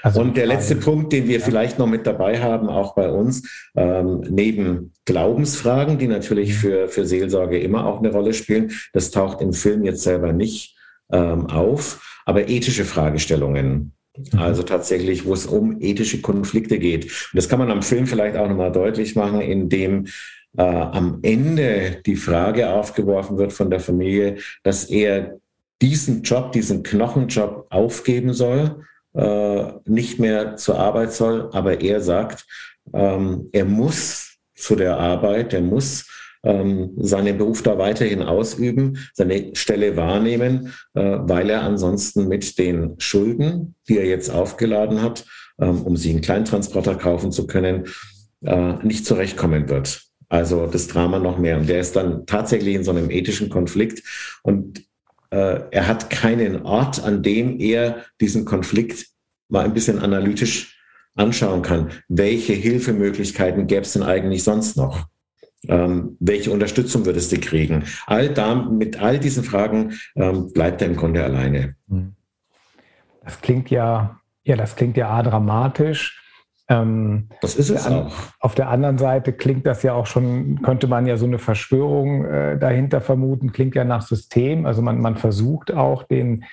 Also 0.00 0.20
und 0.20 0.36
der 0.36 0.46
letzte 0.46 0.76
Punkt, 0.76 1.12
den 1.12 1.26
wir 1.26 1.38
ja. 1.38 1.44
vielleicht 1.44 1.78
noch 1.78 1.88
mit 1.88 2.06
dabei 2.06 2.40
haben, 2.40 2.68
auch 2.68 2.94
bei 2.94 3.10
uns, 3.10 3.70
ähm, 3.74 4.24
neben 4.30 4.92
Glaubensfragen, 5.06 5.98
die 5.98 6.06
natürlich 6.06 6.50
mhm. 6.50 6.54
für, 6.54 6.88
für 6.88 7.04
Seelsorge 7.04 7.58
immer 7.58 7.86
auch 7.86 7.98
eine 7.98 8.12
Rolle 8.12 8.34
spielen, 8.34 8.70
das 8.92 9.10
taucht 9.10 9.40
im 9.40 9.52
Film 9.52 9.84
jetzt 9.84 10.02
selber 10.02 10.32
nicht 10.32 10.76
ähm, 11.10 11.46
auf, 11.46 12.22
aber 12.24 12.48
ethische 12.48 12.84
Fragestellungen. 12.84 13.92
Also 14.36 14.62
tatsächlich, 14.62 15.24
wo 15.24 15.32
es 15.32 15.46
um 15.46 15.80
ethische 15.80 16.20
Konflikte 16.20 16.78
geht. 16.78 17.04
Und 17.04 17.34
das 17.34 17.48
kann 17.48 17.58
man 17.58 17.70
am 17.70 17.82
Film 17.82 18.06
vielleicht 18.06 18.36
auch 18.36 18.48
nochmal 18.48 18.72
deutlich 18.72 19.16
machen, 19.16 19.40
indem 19.40 20.06
äh, 20.56 20.62
am 20.62 21.20
Ende 21.22 22.02
die 22.04 22.16
Frage 22.16 22.70
aufgeworfen 22.70 23.38
wird 23.38 23.52
von 23.52 23.70
der 23.70 23.80
Familie, 23.80 24.36
dass 24.62 24.84
er 24.84 25.38
diesen 25.80 26.22
Job, 26.22 26.52
diesen 26.52 26.82
Knochenjob 26.82 27.66
aufgeben 27.70 28.34
soll, 28.34 28.84
äh, 29.14 29.72
nicht 29.86 30.18
mehr 30.18 30.56
zur 30.56 30.78
Arbeit 30.78 31.12
soll, 31.12 31.48
aber 31.52 31.80
er 31.80 32.00
sagt, 32.00 32.46
ähm, 32.92 33.48
er 33.52 33.64
muss 33.64 34.36
zu 34.54 34.76
der 34.76 34.98
Arbeit, 34.98 35.52
er 35.54 35.60
muss 35.60 36.06
ähm, 36.42 36.92
seinen 36.96 37.38
Beruf 37.38 37.62
da 37.62 37.78
weiterhin 37.78 38.22
ausüben, 38.22 38.98
seine 39.14 39.54
Stelle 39.54 39.96
wahrnehmen, 39.96 40.72
äh, 40.94 41.18
weil 41.20 41.50
er 41.50 41.62
ansonsten 41.62 42.28
mit 42.28 42.58
den 42.58 42.94
Schulden, 42.98 43.74
die 43.88 43.98
er 43.98 44.06
jetzt 44.06 44.30
aufgeladen 44.30 45.02
hat, 45.02 45.24
ähm, 45.60 45.82
um 45.82 45.96
sie 45.96 46.10
einen 46.10 46.20
Kleintransporter 46.20 46.96
kaufen 46.96 47.32
zu 47.32 47.46
können, 47.46 47.86
äh, 48.44 48.74
nicht 48.84 49.06
zurechtkommen 49.06 49.68
wird. 49.68 50.02
Also 50.28 50.66
das 50.66 50.88
Drama 50.88 51.18
noch 51.18 51.38
mehr. 51.38 51.58
Und 51.58 51.68
der 51.68 51.80
ist 51.80 51.94
dann 51.94 52.26
tatsächlich 52.26 52.74
in 52.74 52.84
so 52.84 52.90
einem 52.90 53.10
ethischen 53.10 53.50
Konflikt. 53.50 54.02
Und 54.42 54.82
äh, 55.30 55.60
er 55.70 55.86
hat 55.86 56.10
keinen 56.10 56.62
Ort, 56.62 57.04
an 57.04 57.22
dem 57.22 57.60
er 57.60 58.04
diesen 58.20 58.44
Konflikt 58.44 59.06
mal 59.48 59.64
ein 59.64 59.74
bisschen 59.74 59.98
analytisch 59.98 60.80
anschauen 61.14 61.62
kann. 61.62 61.90
Welche 62.08 62.54
Hilfemöglichkeiten 62.54 63.66
gäbe 63.66 63.82
es 63.82 63.92
denn 63.92 64.02
eigentlich 64.02 64.42
sonst 64.42 64.76
noch? 64.76 65.06
Ähm, 65.68 66.16
welche 66.18 66.50
Unterstützung 66.50 67.06
würdest 67.06 67.30
du 67.32 67.38
kriegen? 67.38 67.84
All 68.06 68.28
da, 68.28 68.54
mit 68.54 69.00
all 69.00 69.18
diesen 69.18 69.44
Fragen 69.44 69.92
ähm, 70.16 70.52
bleibt 70.52 70.82
er 70.82 70.88
im 70.88 70.96
Grunde 70.96 71.22
alleine. 71.22 71.76
Hm. 71.88 72.14
Das 73.24 73.40
klingt 73.40 73.70
ja, 73.70 74.20
ja, 74.42 74.56
das 74.56 74.74
klingt 74.74 74.96
ja 74.96 75.08
A, 75.10 75.22
dramatisch. 75.22 76.20
Ähm, 76.68 77.28
das 77.40 77.56
ist 77.56 77.70
es 77.70 77.86
auch. 77.86 78.12
Auf 78.40 78.54
der 78.54 78.68
anderen 78.68 78.98
Seite 78.98 79.32
klingt 79.32 79.66
das 79.66 79.82
ja 79.82 79.92
auch 79.94 80.06
schon, 80.06 80.62
könnte 80.62 80.86
man 80.86 81.06
ja 81.06 81.16
so 81.16 81.26
eine 81.26 81.38
Verschwörung 81.38 82.24
äh, 82.24 82.58
dahinter 82.58 83.00
vermuten, 83.00 83.52
klingt 83.52 83.74
ja 83.74 83.84
nach 83.84 84.02
System. 84.02 84.66
Also 84.66 84.82
man, 84.82 85.00
man 85.00 85.16
versucht 85.16 85.72
auch 85.72 86.04
den, 86.04 86.44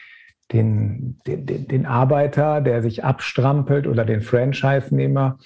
den, 0.52 1.18
den, 1.26 1.68
den 1.68 1.86
Arbeiter, 1.86 2.62
der 2.62 2.82
sich 2.82 3.04
abstrampelt 3.04 3.88
oder 3.88 4.06
den 4.06 4.22
Franchise-Nehmer, 4.22 5.40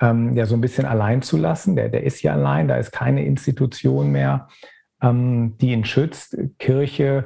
ähm, 0.00 0.34
ja 0.34 0.46
so 0.46 0.54
ein 0.54 0.60
bisschen 0.60 0.86
allein 0.86 1.22
zu 1.22 1.36
lassen. 1.36 1.76
Der, 1.76 1.88
der 1.88 2.04
ist 2.04 2.22
ja 2.22 2.34
allein, 2.34 2.68
da 2.68 2.76
ist 2.76 2.92
keine 2.92 3.24
Institution 3.24 4.10
mehr, 4.10 4.48
ähm, 5.02 5.56
die 5.58 5.72
ihn 5.72 5.84
schützt. 5.84 6.36
Kirche 6.58 7.24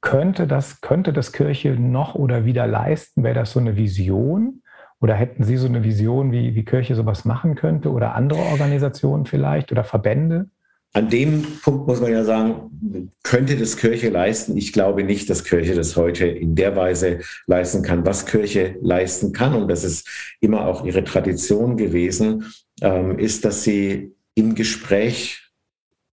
könnte 0.00 0.46
das, 0.46 0.80
könnte 0.80 1.12
das 1.12 1.32
Kirche 1.32 1.70
noch 1.70 2.14
oder 2.14 2.44
wieder 2.44 2.66
leisten? 2.66 3.24
Wäre 3.24 3.34
das 3.34 3.52
so 3.52 3.60
eine 3.60 3.76
Vision? 3.76 4.62
Oder 5.00 5.14
hätten 5.14 5.44
Sie 5.44 5.56
so 5.56 5.66
eine 5.66 5.82
Vision, 5.82 6.32
wie, 6.32 6.54
wie 6.54 6.64
Kirche 6.64 6.94
sowas 6.94 7.24
machen 7.24 7.56
könnte? 7.56 7.90
Oder 7.90 8.14
andere 8.14 8.40
Organisationen 8.40 9.26
vielleicht 9.26 9.72
oder 9.72 9.84
Verbände? 9.84 10.48
An 10.94 11.10
dem 11.10 11.42
Punkt 11.62 11.88
muss 11.88 12.00
man 12.00 12.12
ja 12.12 12.22
sagen, 12.22 13.10
könnte 13.24 13.56
das 13.56 13.76
Kirche 13.76 14.10
leisten? 14.10 14.56
Ich 14.56 14.72
glaube 14.72 15.02
nicht, 15.02 15.28
dass 15.28 15.42
Kirche 15.42 15.74
das 15.74 15.96
heute 15.96 16.24
in 16.24 16.54
der 16.54 16.76
Weise 16.76 17.18
leisten 17.48 17.82
kann. 17.82 18.06
Was 18.06 18.26
Kirche 18.26 18.76
leisten 18.80 19.32
kann, 19.32 19.54
und 19.54 19.68
das 19.68 19.82
ist 19.82 20.08
immer 20.40 20.66
auch 20.66 20.84
ihre 20.84 21.02
Tradition 21.02 21.76
gewesen, 21.76 22.44
ähm, 22.80 23.18
ist, 23.18 23.44
dass 23.44 23.64
sie 23.64 24.12
im 24.36 24.54
Gespräch 24.54 25.42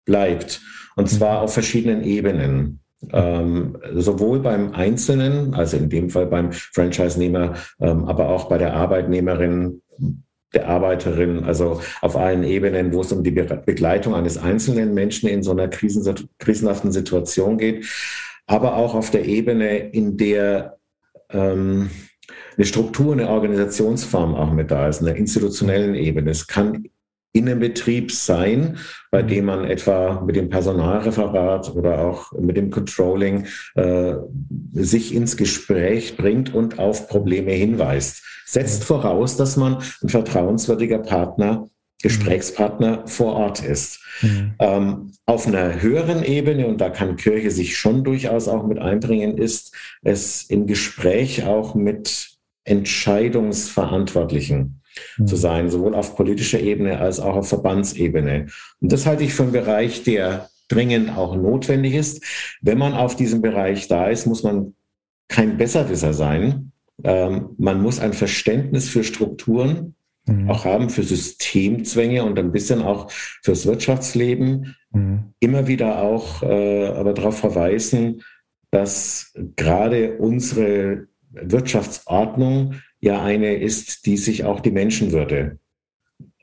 bleibt. 0.06 0.62
Und 0.96 1.10
zwar 1.10 1.40
mhm. 1.40 1.44
auf 1.44 1.54
verschiedenen 1.54 2.02
Ebenen. 2.04 2.80
Ähm, 3.12 3.78
sowohl 3.96 4.40
beim 4.40 4.72
Einzelnen, 4.72 5.54
also 5.54 5.76
in 5.76 5.90
dem 5.90 6.10
Fall 6.10 6.26
beim 6.26 6.54
Franchise-Nehmer, 6.54 7.56
ähm, 7.82 8.06
aber 8.06 8.30
auch 8.30 8.48
bei 8.48 8.58
der 8.58 8.74
Arbeitnehmerin, 8.74 9.82
der 10.54 10.68
Arbeiterin, 10.68 11.44
also 11.44 11.82
auf 12.02 12.16
allen 12.16 12.44
Ebenen, 12.44 12.92
wo 12.92 13.02
es 13.02 13.12
um 13.12 13.24
die 13.24 13.32
Begleitung 13.32 14.16
eines 14.16 14.38
einzelnen 14.38 14.94
Menschen 14.94 15.30
in 15.30 15.44
so 15.44 15.52
einer 15.52 15.68
krisenhaften 15.68 16.92
Situation 16.92 17.58
geht, 17.58 17.86
aber 18.48 18.76
auch 18.76 18.96
auf 18.96 19.12
der 19.12 19.26
Ebene, 19.26 19.78
in 19.78 20.18
der 20.18 20.78
ähm, 21.32 21.92
eine 22.58 22.66
Struktur, 22.66 23.14
eine 23.14 23.30
Organisationsform 23.30 24.36
auch 24.36 24.52
mit 24.52 24.72
da 24.72 24.88
ist, 24.88 25.02
eine 25.02 25.18
institutionellen 25.18 25.96
Ebene. 25.96 26.32
Es 26.32 26.48
kann 26.48 26.90
Innenbetrieb 27.32 28.12
sein, 28.12 28.78
bei 29.12 29.22
dem 29.22 29.46
man 29.46 29.66
etwa 29.66 30.22
mit 30.26 30.36
dem 30.36 30.50
Personalreferat 30.50 31.76
oder 31.76 32.00
auch 32.00 32.32
mit 32.34 32.58
dem 32.58 32.72
Controlling 32.72 33.46
äh, 33.76 34.16
sich 34.74 35.14
ins 35.14 35.38
Gespräch 35.38 36.18
bringt 36.18 36.54
und 36.54 36.80
auf 36.80 37.08
Probleme 37.08 37.52
hinweist. 37.52 38.24
Setzt 38.46 38.84
voraus, 38.84 39.38
dass 39.38 39.58
man 39.58 39.78
ein 40.02 40.10
vertrauenswürdiger 40.10 41.00
Partner, 41.00 41.70
Gesprächspartner 42.02 43.06
vor 43.08 43.34
Ort 43.34 43.62
ist. 43.64 44.00
Mhm. 44.22 44.54
Ähm, 44.60 45.12
auf 45.26 45.46
einer 45.46 45.82
höheren 45.82 46.24
Ebene, 46.24 46.68
und 46.68 46.80
da 46.82 46.90
kann 46.90 47.18
Kirche 47.18 47.52
sich 47.52 47.78
schon 47.78 48.04
durchaus 48.04 48.48
auch 48.48 48.66
mit 48.66 48.80
einbringen, 48.80 49.38
ist 49.38 49.76
es 50.02 50.42
im 50.44 50.66
Gespräch 50.66 51.46
auch 51.46 51.76
mit 51.76 52.38
Entscheidungsverantwortlichen 52.64 54.79
zu 55.18 55.36
mhm. 55.36 55.40
sein, 55.40 55.70
sowohl 55.70 55.96
auf 55.96 56.16
politischer 56.16 56.60
Ebene 56.60 57.00
als 57.00 57.20
auch 57.20 57.36
auf 57.36 57.50
Verbandsebene. 57.50 58.48
Und 58.82 58.92
das 58.92 59.06
halte 59.06 59.24
ich 59.24 59.34
für 59.34 59.44
einen 59.44 59.52
Bereich, 59.52 60.04
der 60.04 60.50
dringend 60.70 61.18
auch 61.18 61.36
notwendig 61.36 61.96
ist. 61.96 62.24
Wenn 62.62 62.78
man 62.78 62.94
auf 62.94 63.16
diesem 63.16 63.42
Bereich 63.42 63.88
da 63.88 64.08
ist, 64.08 64.26
muss 64.26 64.44
man 64.44 64.76
kein 65.28 65.58
Besserwisser 65.58 66.14
sein. 66.14 66.72
Ähm, 67.04 67.50
man 67.58 67.82
muss 67.82 68.00
ein 68.00 68.14
Verständnis 68.14 68.90
für 68.90 69.04
Strukturen 69.04 69.96
mhm. 70.26 70.50
auch 70.50 70.66
haben, 70.66 70.90
für 70.90 71.04
Systemzwänge 71.04 72.24
und 72.24 72.38
ein 72.40 72.52
bisschen 72.52 72.82
auch 72.82 73.12
fürs 73.12 73.66
Wirtschaftsleben. 73.66 74.76
Mhm. 74.92 75.34
Immer 75.40 75.68
wieder 75.68 76.02
auch 76.02 76.44
äh, 76.44 76.88
aber 76.88 77.14
darauf 77.14 77.38
verweisen, 77.40 78.22
dass 78.72 79.34
gerade 79.56 80.18
unsere 80.18 81.08
Wirtschaftsordnung 81.32 82.76
ja 83.00 83.22
eine 83.22 83.56
ist, 83.56 84.06
die 84.06 84.18
sich 84.18 84.44
auch 84.44 84.60
die 84.60 84.72
Menschenwürde 84.72 85.60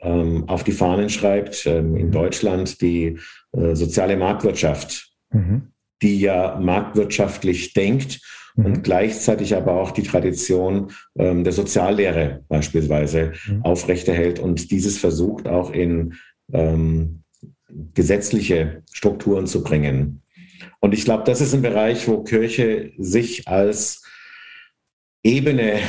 ähm, 0.00 0.44
auf 0.48 0.64
die 0.64 0.72
Fahnen 0.72 1.08
schreibt. 1.08 1.66
Ähm, 1.66 1.96
in 1.96 2.06
mhm. 2.06 2.12
Deutschland 2.12 2.80
die 2.80 3.18
äh, 3.52 3.74
soziale 3.74 4.16
Marktwirtschaft, 4.16 5.12
mhm. 5.30 5.72
die 6.02 6.20
ja 6.20 6.58
marktwirtschaftlich 6.60 7.72
denkt 7.74 8.20
mhm. 8.56 8.66
und 8.66 8.82
gleichzeitig 8.84 9.54
aber 9.54 9.74
auch 9.80 9.90
die 9.90 10.02
Tradition 10.02 10.92
ähm, 11.18 11.44
der 11.44 11.52
Soziallehre 11.52 12.44
beispielsweise 12.48 13.32
mhm. 13.46 13.62
aufrechterhält 13.62 14.38
und 14.38 14.70
dieses 14.70 14.98
versucht 14.98 15.48
auch 15.48 15.72
in 15.72 16.14
ähm, 16.52 17.22
gesetzliche 17.94 18.82
Strukturen 18.92 19.46
zu 19.46 19.62
bringen. 19.62 20.22
Und 20.80 20.94
ich 20.94 21.04
glaube, 21.04 21.24
das 21.24 21.40
ist 21.40 21.54
ein 21.54 21.62
Bereich, 21.62 22.06
wo 22.06 22.22
Kirche 22.22 22.92
sich 22.96 23.48
als 23.48 24.02
Ebene 25.22 25.80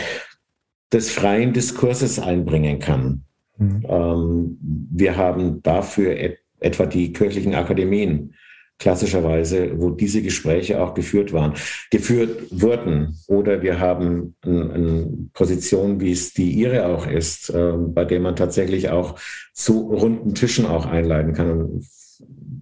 des 0.93 1.11
freien 1.11 1.53
Diskurses 1.53 2.19
einbringen 2.19 2.79
kann. 2.79 3.23
Mhm. 3.57 3.85
Ähm, 3.87 4.57
wir 4.61 5.17
haben 5.17 5.61
dafür 5.63 6.17
et 6.17 6.39
etwa 6.59 6.87
die 6.87 7.13
kirchlichen 7.13 7.53
Akademien 7.53 8.33
klassischerweise, 8.79 9.79
wo 9.79 9.89
diese 9.89 10.21
Gespräche 10.21 10.81
auch 10.81 10.93
geführt 10.93 11.33
waren, 11.33 11.53
geführt 11.89 12.45
wurden. 12.51 13.15
Oder 13.27 13.61
wir 13.61 13.79
haben 13.79 14.35
eine, 14.41 14.73
eine 14.73 15.07
Position, 15.33 15.99
wie 15.99 16.11
es 16.11 16.33
die 16.33 16.51
Ihre 16.51 16.85
auch 16.85 17.07
ist, 17.07 17.49
äh, 17.49 17.73
bei 17.77 18.05
der 18.05 18.19
man 18.19 18.35
tatsächlich 18.35 18.89
auch 18.89 19.19
zu 19.53 19.81
runden 19.81 20.35
Tischen 20.35 20.65
auch 20.65 20.85
einleiten 20.85 21.33
kann 21.33 21.51
und 21.51 21.87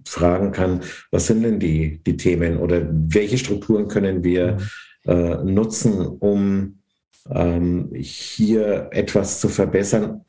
fragen 0.06 0.52
kann, 0.52 0.80
was 1.10 1.26
sind 1.26 1.42
denn 1.42 1.58
die, 1.58 2.02
die 2.06 2.16
Themen 2.16 2.58
oder 2.58 2.86
welche 2.90 3.38
Strukturen 3.38 3.88
können 3.88 4.24
wir 4.24 4.58
mhm. 5.04 5.10
äh, 5.10 5.44
nutzen, 5.44 6.06
um 6.06 6.75
ähm, 7.30 7.90
hier 7.94 8.88
etwas 8.92 9.40
zu 9.40 9.48
verbessern 9.48 10.24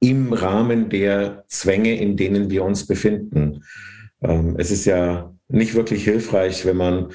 im 0.00 0.32
Rahmen 0.32 0.88
der 0.88 1.44
Zwänge, 1.46 1.96
in 1.96 2.16
denen 2.16 2.50
wir 2.50 2.64
uns 2.64 2.86
befinden. 2.86 3.64
Ähm, 4.20 4.56
es 4.58 4.70
ist 4.70 4.84
ja 4.84 5.32
nicht 5.48 5.74
wirklich 5.74 6.04
hilfreich, 6.04 6.66
wenn 6.66 6.76
man 6.76 7.12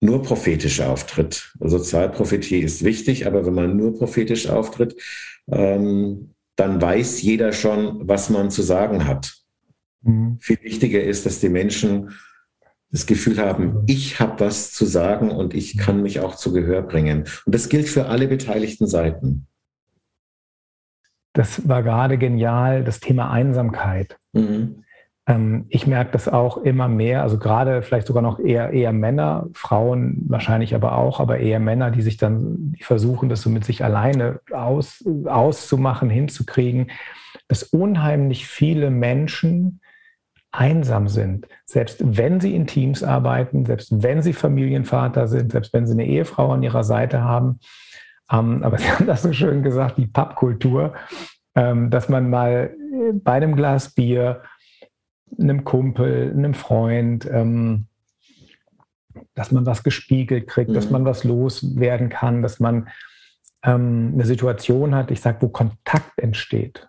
nur 0.00 0.22
prophetisch 0.22 0.80
auftritt. 0.80 1.52
Sozialprophetie 1.60 2.60
ist 2.60 2.84
wichtig, 2.84 3.26
aber 3.26 3.46
wenn 3.46 3.54
man 3.54 3.76
nur 3.76 3.96
prophetisch 3.96 4.48
auftritt, 4.48 4.96
ähm, 5.50 6.34
dann 6.56 6.80
weiß 6.80 7.22
jeder 7.22 7.52
schon, 7.52 8.08
was 8.08 8.30
man 8.30 8.50
zu 8.50 8.62
sagen 8.62 9.06
hat. 9.06 9.34
Mhm. 10.02 10.38
Viel 10.40 10.58
wichtiger 10.62 11.02
ist, 11.02 11.26
dass 11.26 11.40
die 11.40 11.48
Menschen 11.48 12.10
das 12.96 13.04
Gefühl 13.04 13.38
haben, 13.38 13.84
ich 13.86 14.20
habe 14.20 14.40
was 14.40 14.72
zu 14.72 14.86
sagen 14.86 15.30
und 15.30 15.52
ich 15.52 15.76
kann 15.76 16.00
mich 16.00 16.20
auch 16.20 16.34
zu 16.34 16.54
Gehör 16.54 16.80
bringen. 16.80 17.24
Und 17.44 17.54
das 17.54 17.68
gilt 17.68 17.90
für 17.90 18.06
alle 18.06 18.26
beteiligten 18.26 18.86
Seiten. 18.86 19.46
Das 21.34 21.68
war 21.68 21.82
gerade 21.82 22.16
genial, 22.16 22.84
das 22.84 23.00
Thema 23.00 23.30
Einsamkeit. 23.30 24.16
Mhm. 24.32 24.84
Ähm, 25.26 25.66
ich 25.68 25.86
merke 25.86 26.12
das 26.12 26.26
auch 26.26 26.56
immer 26.56 26.88
mehr, 26.88 27.20
also 27.20 27.38
gerade 27.38 27.82
vielleicht 27.82 28.06
sogar 28.06 28.22
noch 28.22 28.38
eher, 28.38 28.70
eher 28.70 28.94
Männer, 28.94 29.46
Frauen 29.52 30.22
wahrscheinlich 30.26 30.74
aber 30.74 30.96
auch, 30.96 31.20
aber 31.20 31.38
eher 31.38 31.60
Männer, 31.60 31.90
die 31.90 32.00
sich 32.00 32.16
dann, 32.16 32.72
die 32.72 32.82
versuchen, 32.82 33.28
das 33.28 33.42
so 33.42 33.50
mit 33.50 33.66
sich 33.66 33.84
alleine 33.84 34.40
aus, 34.50 35.04
auszumachen, 35.26 36.08
hinzukriegen, 36.08 36.90
dass 37.46 37.62
unheimlich 37.62 38.46
viele 38.46 38.90
Menschen 38.90 39.80
einsam 40.56 41.08
sind, 41.08 41.46
selbst 41.64 42.00
wenn 42.02 42.40
sie 42.40 42.54
in 42.54 42.66
Teams 42.66 43.02
arbeiten, 43.02 43.66
selbst 43.66 44.02
wenn 44.02 44.22
sie 44.22 44.32
Familienvater 44.32 45.28
sind, 45.28 45.52
selbst 45.52 45.72
wenn 45.72 45.86
sie 45.86 45.92
eine 45.92 46.06
Ehefrau 46.06 46.52
an 46.52 46.62
ihrer 46.62 46.84
Seite 46.84 47.22
haben. 47.22 47.60
Ähm, 48.30 48.62
aber 48.62 48.78
Sie 48.78 48.90
haben 48.90 49.06
das 49.06 49.22
so 49.22 49.32
schön 49.32 49.62
gesagt, 49.62 49.98
die 49.98 50.06
Pappkultur, 50.06 50.94
ähm, 51.54 51.90
dass 51.90 52.08
man 52.08 52.30
mal 52.30 52.74
bei 53.12 53.32
einem 53.32 53.54
Glas 53.54 53.94
Bier, 53.94 54.42
einem 55.38 55.64
Kumpel, 55.64 56.30
einem 56.30 56.54
Freund, 56.54 57.28
ähm, 57.30 57.86
dass 59.34 59.52
man 59.52 59.66
was 59.66 59.82
gespiegelt 59.82 60.46
kriegt, 60.46 60.70
mhm. 60.70 60.74
dass 60.74 60.90
man 60.90 61.04
was 61.04 61.24
loswerden 61.24 62.08
kann, 62.08 62.42
dass 62.42 62.60
man 62.60 62.88
ähm, 63.62 64.12
eine 64.14 64.24
Situation 64.24 64.94
hat, 64.94 65.10
ich 65.10 65.20
sage, 65.20 65.38
wo 65.40 65.48
Kontakt 65.48 66.18
entsteht. 66.18 66.88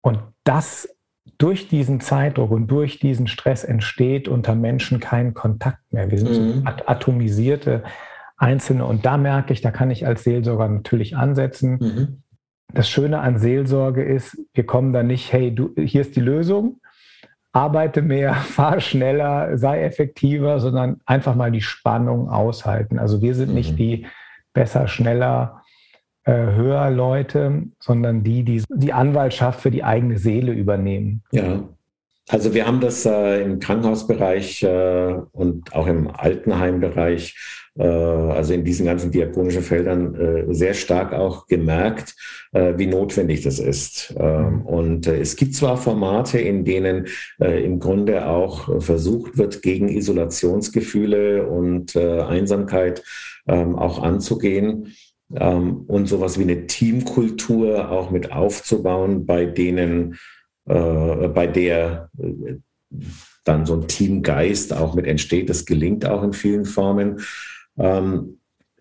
Und 0.00 0.20
das 0.44 0.91
durch 1.38 1.68
diesen 1.68 2.00
Zeitdruck 2.00 2.50
und 2.50 2.66
durch 2.68 2.98
diesen 2.98 3.26
Stress 3.26 3.64
entsteht 3.64 4.28
unter 4.28 4.54
Menschen 4.54 5.00
kein 5.00 5.34
Kontakt 5.34 5.80
mehr. 5.92 6.10
Wir 6.10 6.18
sind 6.18 6.30
mhm. 6.30 6.64
so 6.64 6.86
atomisierte 6.86 7.84
Einzelne. 8.36 8.84
Und 8.84 9.06
da 9.06 9.16
merke 9.16 9.52
ich, 9.52 9.60
da 9.60 9.70
kann 9.70 9.90
ich 9.90 10.06
als 10.06 10.24
Seelsorger 10.24 10.68
natürlich 10.68 11.16
ansetzen. 11.16 11.78
Mhm. 11.80 12.22
Das 12.74 12.88
Schöne 12.88 13.20
an 13.20 13.38
Seelsorge 13.38 14.02
ist, 14.02 14.36
wir 14.54 14.66
kommen 14.66 14.92
da 14.92 15.02
nicht, 15.02 15.32
hey, 15.32 15.54
du, 15.54 15.74
hier 15.76 16.00
ist 16.00 16.16
die 16.16 16.20
Lösung, 16.20 16.80
arbeite 17.52 18.02
mehr, 18.02 18.34
fahr 18.34 18.80
schneller, 18.80 19.56
sei 19.58 19.82
effektiver, 19.84 20.58
sondern 20.58 21.00
einfach 21.06 21.36
mal 21.36 21.52
die 21.52 21.62
Spannung 21.62 22.28
aushalten. 22.28 22.98
Also 22.98 23.22
wir 23.22 23.34
sind 23.34 23.50
mhm. 23.50 23.54
nicht 23.54 23.78
die 23.78 24.06
besser, 24.52 24.88
schneller, 24.88 25.61
höher 26.30 26.90
Leute, 26.90 27.64
sondern 27.80 28.22
die, 28.22 28.44
die 28.44 28.62
die 28.68 28.92
Anwaltschaft 28.92 29.60
für 29.60 29.70
die 29.70 29.82
eigene 29.82 30.18
Seele 30.18 30.52
übernehmen. 30.52 31.22
Ja. 31.32 31.62
Also 32.28 32.54
wir 32.54 32.66
haben 32.66 32.80
das 32.80 33.04
äh, 33.04 33.42
im 33.42 33.58
Krankenhausbereich 33.58 34.62
äh, 34.62 35.14
und 35.32 35.74
auch 35.74 35.88
im 35.88 36.08
Altenheimbereich, 36.08 37.36
äh, 37.76 37.82
also 37.82 38.54
in 38.54 38.64
diesen 38.64 38.86
ganzen 38.86 39.10
diakonischen 39.10 39.62
Feldern, 39.62 40.14
äh, 40.14 40.54
sehr 40.54 40.74
stark 40.74 41.12
auch 41.12 41.46
gemerkt, 41.48 42.14
äh, 42.52 42.74
wie 42.76 42.86
notwendig 42.86 43.42
das 43.42 43.58
ist. 43.58 44.14
Ähm, 44.16 44.60
mhm. 44.60 44.62
Und 44.62 45.06
es 45.08 45.34
gibt 45.34 45.56
zwar 45.56 45.76
Formate, 45.76 46.38
in 46.38 46.64
denen 46.64 47.06
im 47.38 47.80
Grunde 47.80 48.26
auch 48.26 48.82
versucht 48.82 49.36
wird, 49.36 49.62
gegen 49.62 49.88
Isolationsgefühle 49.88 51.46
und 51.46 51.96
Einsamkeit 51.96 53.02
ähm, 53.48 53.76
auch 53.76 54.02
anzugehen 54.02 54.94
ähm, 55.36 55.84
und 55.86 56.06
sowas 56.06 56.38
wie 56.38 56.42
eine 56.42 56.66
Teamkultur 56.66 57.90
auch 57.90 58.10
mit 58.10 58.32
aufzubauen, 58.32 59.26
bei 59.26 59.44
denen, 59.44 60.18
äh, 60.66 61.28
bei 61.28 61.46
der 61.46 62.10
äh, 62.18 62.56
dann 63.44 63.66
so 63.66 63.74
ein 63.74 63.88
Teamgeist 63.88 64.72
auch 64.72 64.94
mit 64.94 65.06
entsteht. 65.06 65.50
Das 65.50 65.64
gelingt 65.64 66.06
auch 66.06 66.22
in 66.22 66.32
vielen 66.32 66.64
Formen. 66.64 67.20
Ähm, 67.78 68.38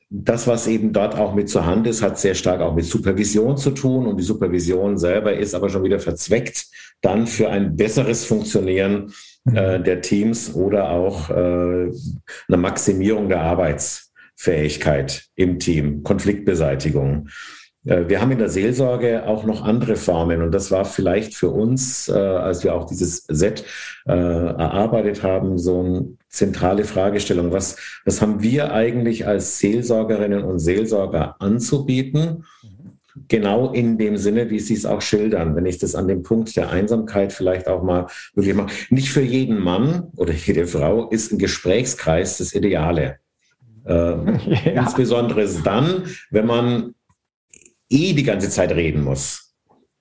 das, 0.10 0.46
was 0.46 0.68
eben 0.68 0.92
dort 0.92 1.16
auch 1.16 1.34
mit 1.34 1.50
zur 1.50 1.66
Hand 1.66 1.88
ist, 1.88 2.02
hat 2.02 2.20
sehr 2.20 2.36
stark 2.36 2.60
auch 2.60 2.76
mit 2.76 2.86
Supervision 2.86 3.58
zu 3.58 3.72
tun. 3.72 4.06
Und 4.06 4.18
die 4.18 4.24
Supervision 4.24 4.98
selber 4.98 5.34
ist 5.34 5.56
aber 5.56 5.70
schon 5.70 5.84
wieder 5.84 6.00
verzweckt 6.00 6.68
dann 7.02 7.28
für 7.28 7.50
ein 7.50 7.76
besseres 7.76 8.26
Funktionieren 8.26 9.14
äh, 9.48 9.80
mhm. 9.80 9.84
der 9.84 10.02
Teams 10.02 10.54
oder 10.54 10.92
auch 10.92 11.30
äh, 11.30 11.34
eine 11.34 12.58
Maximierung 12.58 13.30
der 13.30 13.42
Arbeits 13.42 14.11
Fähigkeit 14.41 15.25
im 15.36 15.60
Team, 15.60 16.01
Konfliktbeseitigung. 16.01 17.27
Äh, 17.86 18.06
wir 18.08 18.21
haben 18.21 18.32
in 18.32 18.39
der 18.39 18.49
Seelsorge 18.49 19.27
auch 19.27 19.43
noch 19.45 19.63
andere 19.63 19.95
Formen 19.95 20.41
und 20.41 20.51
das 20.51 20.71
war 20.71 20.84
vielleicht 20.84 21.36
für 21.36 21.51
uns, 21.51 22.10
äh, 22.10 22.13
als 22.13 22.63
wir 22.63 22.73
auch 22.73 22.86
dieses 22.86 23.25
Set 23.27 23.63
äh, 24.08 24.12
erarbeitet 24.12 25.21
haben, 25.21 25.60
so 25.60 25.82
eine 25.82 26.17
zentrale 26.27 26.86
Fragestellung. 26.86 27.51
Was, 27.51 27.77
was 28.04 28.19
haben 28.19 28.41
wir 28.41 28.73
eigentlich 28.73 29.27
als 29.27 29.60
Seelsorgerinnen 29.60 30.43
und 30.43 30.58
Seelsorger 30.58 31.36
anzubieten? 31.38 32.45
Genau 33.27 33.71
in 33.71 33.99
dem 33.99 34.17
Sinne, 34.17 34.49
wie 34.49 34.60
Sie 34.60 34.73
es 34.73 34.88
auch 34.88 35.01
schildern, 35.01 35.56
wenn 35.56 35.67
ich 35.67 35.77
das 35.77 35.93
an 35.93 36.08
dem 36.08 36.23
Punkt 36.23 36.56
der 36.56 36.71
Einsamkeit 36.71 37.32
vielleicht 37.32 37.67
auch 37.67 37.84
mal 37.84 38.08
wirklich 38.34 38.56
mache. 38.56 38.73
Nicht 38.89 39.12
für 39.12 39.21
jeden 39.21 39.60
Mann 39.60 40.08
oder 40.15 40.34
jede 40.34 40.65
Frau 40.65 41.10
ist 41.10 41.32
ein 41.32 41.38
Gesprächskreis 41.38 42.39
das 42.39 42.56
Ideale. 42.56 43.20
Äh, 43.86 43.94
ja. 44.74 44.84
Insbesondere 44.84 45.48
dann, 45.63 46.06
wenn 46.30 46.46
man 46.46 46.96
eh 47.89 48.13
die 48.13 48.24
ganze 48.24 48.50
Zeit 48.50 48.72
reden 48.72 49.04
muss. 49.04 49.54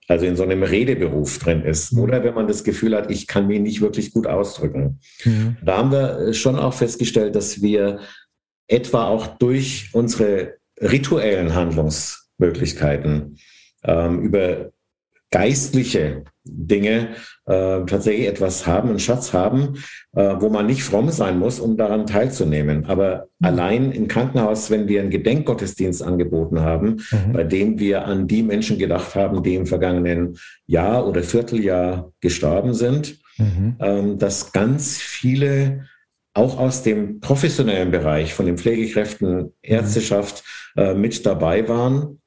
Also 0.08 0.26
in 0.26 0.34
so 0.34 0.42
einem 0.42 0.64
Redeberuf 0.64 1.38
drin 1.38 1.62
ist. 1.62 1.92
Mhm. 1.92 2.00
Oder 2.00 2.24
wenn 2.24 2.34
man 2.34 2.48
das 2.48 2.64
Gefühl 2.64 2.96
hat, 2.96 3.10
ich 3.10 3.26
kann 3.26 3.46
mich 3.46 3.60
nicht 3.60 3.80
wirklich 3.80 4.12
gut 4.12 4.26
ausdrücken. 4.26 4.98
Mhm. 5.24 5.56
Da 5.64 5.78
haben 5.78 5.92
wir 5.92 6.34
schon 6.34 6.56
auch 6.56 6.74
festgestellt, 6.74 7.36
dass 7.36 7.62
wir 7.62 8.00
etwa 8.66 9.06
auch 9.06 9.38
durch 9.38 9.90
unsere 9.92 10.56
rituellen 10.80 11.54
Handlungsmöglichkeiten 11.54 13.38
ähm, 13.84 14.22
über 14.22 14.72
geistliche 15.30 16.24
Dinge 16.44 17.08
äh, 17.46 17.84
tatsächlich 17.84 18.26
etwas 18.26 18.66
haben, 18.66 18.88
einen 18.88 18.98
Schatz 18.98 19.32
haben, 19.32 19.74
äh, 20.12 20.34
wo 20.38 20.48
man 20.48 20.66
nicht 20.66 20.82
fromm 20.82 21.10
sein 21.10 21.38
muss, 21.38 21.60
um 21.60 21.76
daran 21.76 22.06
teilzunehmen. 22.06 22.86
Aber 22.86 23.28
mhm. 23.38 23.46
allein 23.46 23.92
im 23.92 24.08
Krankenhaus, 24.08 24.70
wenn 24.70 24.88
wir 24.88 25.00
einen 25.00 25.10
Gedenkgottesdienst 25.10 26.02
angeboten 26.02 26.60
haben, 26.60 27.02
mhm. 27.10 27.32
bei 27.32 27.44
dem 27.44 27.78
wir 27.78 28.06
an 28.06 28.26
die 28.26 28.42
Menschen 28.42 28.78
gedacht 28.78 29.14
haben, 29.14 29.42
die 29.42 29.54
im 29.54 29.66
vergangenen 29.66 30.38
Jahr 30.66 31.06
oder 31.06 31.22
Vierteljahr 31.22 32.12
gestorben 32.20 32.72
sind, 32.72 33.18
mhm. 33.36 33.76
ähm, 33.80 34.18
dass 34.18 34.52
ganz 34.52 34.98
viele 34.98 35.86
auch 36.32 36.58
aus 36.58 36.82
dem 36.82 37.20
professionellen 37.20 37.90
Bereich 37.90 38.34
von 38.34 38.46
den 38.46 38.56
Pflegekräften, 38.56 39.52
Ärzteschaft 39.62 40.44
äh, 40.76 40.94
mit 40.94 41.26
dabei 41.26 41.68
waren, 41.68 42.20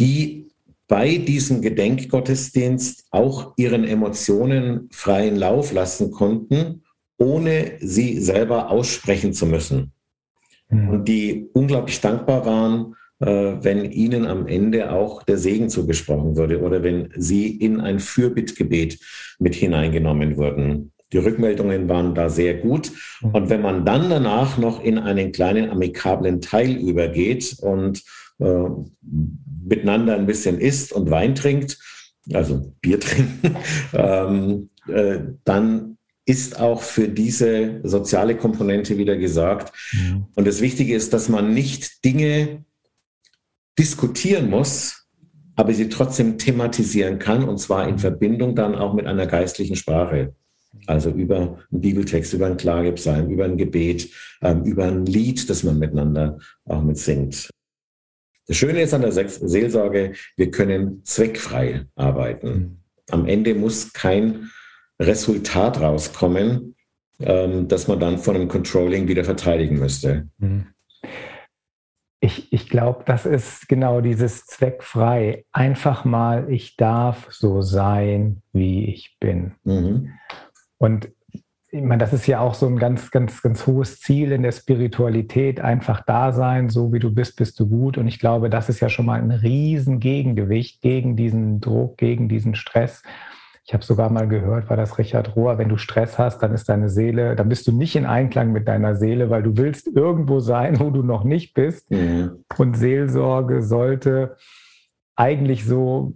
die 0.00 0.50
bei 0.86 1.18
diesem 1.18 1.62
Gedenkgottesdienst 1.62 3.06
auch 3.10 3.54
ihren 3.56 3.84
Emotionen 3.84 4.88
freien 4.92 5.36
Lauf 5.36 5.72
lassen 5.72 6.10
konnten, 6.10 6.82
ohne 7.18 7.72
sie 7.80 8.20
selber 8.20 8.70
aussprechen 8.70 9.32
zu 9.32 9.46
müssen. 9.46 9.92
Mhm. 10.68 10.88
Und 10.88 11.08
die 11.08 11.48
unglaublich 11.52 12.00
dankbar 12.00 12.44
waren, 12.44 12.94
äh, 13.20 13.56
wenn 13.62 13.90
ihnen 13.90 14.26
am 14.26 14.46
Ende 14.46 14.92
auch 14.92 15.22
der 15.22 15.38
Segen 15.38 15.70
zugesprochen 15.70 16.36
wurde 16.36 16.60
oder 16.60 16.82
wenn 16.82 17.10
sie 17.16 17.48
in 17.48 17.80
ein 17.80 18.00
Fürbittgebet 18.00 18.98
mit 19.38 19.54
hineingenommen 19.54 20.36
wurden. 20.36 20.92
Die 21.12 21.18
Rückmeldungen 21.18 21.88
waren 21.88 22.14
da 22.14 22.28
sehr 22.28 22.54
gut. 22.54 22.90
Mhm. 23.22 23.30
Und 23.30 23.50
wenn 23.50 23.62
man 23.62 23.86
dann 23.86 24.10
danach 24.10 24.58
noch 24.58 24.82
in 24.82 24.98
einen 24.98 25.32
kleinen 25.32 25.70
amikablen 25.70 26.40
Teil 26.40 26.76
übergeht 26.76 27.56
und 27.60 28.02
äh, 28.40 28.68
miteinander 29.64 30.14
ein 30.14 30.26
bisschen 30.26 30.60
isst 30.60 30.92
und 30.92 31.10
Wein 31.10 31.34
trinkt, 31.34 31.78
also 32.32 32.72
Bier 32.80 33.00
trinken, 33.00 33.56
ähm, 33.92 34.68
äh, 34.88 35.20
dann 35.44 35.98
ist 36.26 36.58
auch 36.58 36.80
für 36.80 37.08
diese 37.08 37.80
soziale 37.82 38.36
Komponente 38.36 38.96
wieder 38.96 39.16
gesagt. 39.16 39.72
Mhm. 39.92 40.26
Und 40.34 40.46
das 40.46 40.60
Wichtige 40.60 40.94
ist, 40.94 41.12
dass 41.12 41.28
man 41.28 41.52
nicht 41.52 42.04
Dinge 42.04 42.64
diskutieren 43.78 44.48
muss, 44.48 45.06
aber 45.56 45.74
sie 45.74 45.88
trotzdem 45.88 46.38
thematisieren 46.38 47.18
kann, 47.18 47.44
und 47.44 47.58
zwar 47.58 47.86
in 47.88 47.98
Verbindung 47.98 48.54
dann 48.54 48.74
auch 48.74 48.94
mit 48.94 49.06
einer 49.06 49.26
geistlichen 49.26 49.76
Sprache. 49.76 50.34
Also 50.86 51.10
über 51.10 51.58
einen 51.70 51.80
Bibeltext, 51.80 52.32
über 52.32 52.46
einen 52.46 52.56
Klagepsalm, 52.56 53.30
über 53.30 53.44
ein 53.44 53.56
Gebet, 53.56 54.10
ähm, 54.42 54.64
über 54.64 54.86
ein 54.86 55.06
Lied, 55.06 55.48
das 55.48 55.62
man 55.62 55.78
miteinander 55.78 56.38
auch 56.64 56.82
mit 56.82 56.98
singt. 56.98 57.48
Das 58.46 58.56
Schöne 58.56 58.82
ist 58.82 58.92
an 58.92 59.02
der 59.02 59.12
Seelsorge, 59.12 60.12
wir 60.36 60.50
können 60.50 61.02
zweckfrei 61.04 61.86
arbeiten. 61.94 62.48
Mhm. 62.48 62.78
Am 63.10 63.26
Ende 63.26 63.54
muss 63.54 63.92
kein 63.92 64.50
Resultat 65.00 65.80
rauskommen, 65.80 66.74
ähm, 67.20 67.68
dass 67.68 67.88
man 67.88 68.00
dann 68.00 68.18
von 68.18 68.36
einem 68.36 68.48
Controlling 68.48 69.08
wieder 69.08 69.24
verteidigen 69.24 69.78
müsste. 69.78 70.28
Mhm. 70.38 70.66
Ich, 72.20 72.52
ich 72.52 72.70
glaube, 72.70 73.04
das 73.04 73.26
ist 73.26 73.68
genau 73.68 74.00
dieses 74.00 74.46
zweckfrei. 74.46 75.44
Einfach 75.52 76.06
mal, 76.06 76.50
ich 76.50 76.76
darf 76.76 77.28
so 77.30 77.60
sein, 77.60 78.42
wie 78.52 78.86
ich 78.86 79.16
bin. 79.20 79.54
Mhm. 79.64 80.12
Und 80.78 81.10
ich 81.74 81.82
meine, 81.82 81.98
das 81.98 82.12
ist 82.12 82.28
ja 82.28 82.38
auch 82.38 82.54
so 82.54 82.68
ein 82.68 82.78
ganz, 82.78 83.10
ganz, 83.10 83.42
ganz 83.42 83.66
hohes 83.66 83.98
Ziel 83.98 84.30
in 84.30 84.44
der 84.44 84.52
Spiritualität. 84.52 85.60
Einfach 85.60 86.04
da 86.06 86.30
sein, 86.32 86.68
so 86.68 86.92
wie 86.92 87.00
du 87.00 87.12
bist, 87.12 87.34
bist 87.34 87.58
du 87.58 87.68
gut. 87.68 87.98
Und 87.98 88.06
ich 88.06 88.20
glaube, 88.20 88.48
das 88.48 88.68
ist 88.68 88.78
ja 88.78 88.88
schon 88.88 89.06
mal 89.06 89.20
ein 89.20 89.32
riesen 89.32 89.98
Gegengewicht 89.98 90.82
gegen 90.82 91.16
diesen 91.16 91.60
Druck, 91.60 91.96
gegen 91.98 92.28
diesen 92.28 92.54
Stress. 92.54 93.02
Ich 93.66 93.74
habe 93.74 93.82
sogar 93.82 94.08
mal 94.08 94.28
gehört, 94.28 94.70
war 94.70 94.76
das 94.76 94.98
Richard 94.98 95.34
Rohr, 95.34 95.58
wenn 95.58 95.68
du 95.68 95.76
Stress 95.76 96.16
hast, 96.16 96.38
dann 96.38 96.54
ist 96.54 96.68
deine 96.68 96.90
Seele, 96.90 97.34
dann 97.34 97.48
bist 97.48 97.66
du 97.66 97.72
nicht 97.72 97.96
in 97.96 98.06
Einklang 98.06 98.52
mit 98.52 98.68
deiner 98.68 98.94
Seele, 98.94 99.30
weil 99.30 99.42
du 99.42 99.56
willst 99.56 99.88
irgendwo 99.88 100.38
sein, 100.38 100.78
wo 100.78 100.90
du 100.90 101.02
noch 101.02 101.24
nicht 101.24 101.54
bist. 101.54 101.90
Mhm. 101.90 102.44
Und 102.56 102.76
Seelsorge 102.76 103.62
sollte 103.62 104.36
eigentlich 105.16 105.64
so 105.64 106.12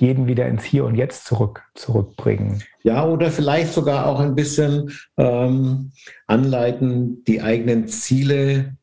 jeden 0.00 0.26
wieder 0.26 0.46
ins 0.46 0.64
Hier 0.64 0.84
und 0.84 0.94
Jetzt 0.94 1.24
zurück, 1.24 1.62
zurückbringen. 1.74 2.62
Ja, 2.82 3.06
oder 3.06 3.30
vielleicht 3.30 3.72
sogar 3.72 4.06
auch 4.06 4.20
ein 4.20 4.34
bisschen 4.34 4.92
ähm, 5.16 5.92
anleiten, 6.26 7.24
die 7.24 7.42
eigenen 7.42 7.88
Ziele 7.88 8.76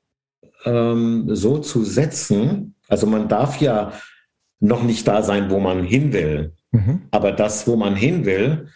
ähm, 0.66 1.36
so 1.36 1.60
zu 1.60 1.84
setzen. 1.84 2.76
Also 2.88 3.08
man 3.08 3.28
darf 3.28 3.62
ja 3.62 3.94
noch 4.60 4.84
nicht 4.84 5.08
da 5.08 5.24
sein, 5.24 5.50
wo 5.50 5.60
man 5.60 5.84
hin 5.84 6.14
will. 6.14 6.54
Mhm. 6.72 7.04
Aber 7.12 7.32
das, 7.32 7.68
wo 7.68 7.76
man 7.76 7.96
hin 7.96 8.26
will, 8.26 8.68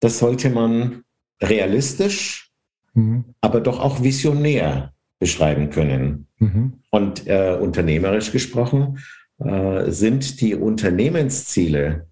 das 0.00 0.18
sollte 0.18 0.50
man 0.50 1.04
realistisch, 1.42 2.50
mhm. 2.94 3.24
aber 3.40 3.60
doch 3.60 3.80
auch 3.80 4.02
visionär 4.02 4.92
beschreiben 5.18 5.70
können. 5.70 6.26
Mhm. 6.38 6.74
Und 6.90 7.26
äh, 7.26 7.56
unternehmerisch 7.60 8.32
gesprochen 8.32 8.98
äh, 9.40 9.90
sind 9.90 10.40
die 10.40 10.54
Unternehmensziele 10.54 12.06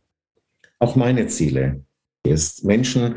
auch 0.79 0.97
meine 0.97 1.27
Ziele. 1.27 1.85
Ist 2.25 2.65
Menschen, 2.65 3.17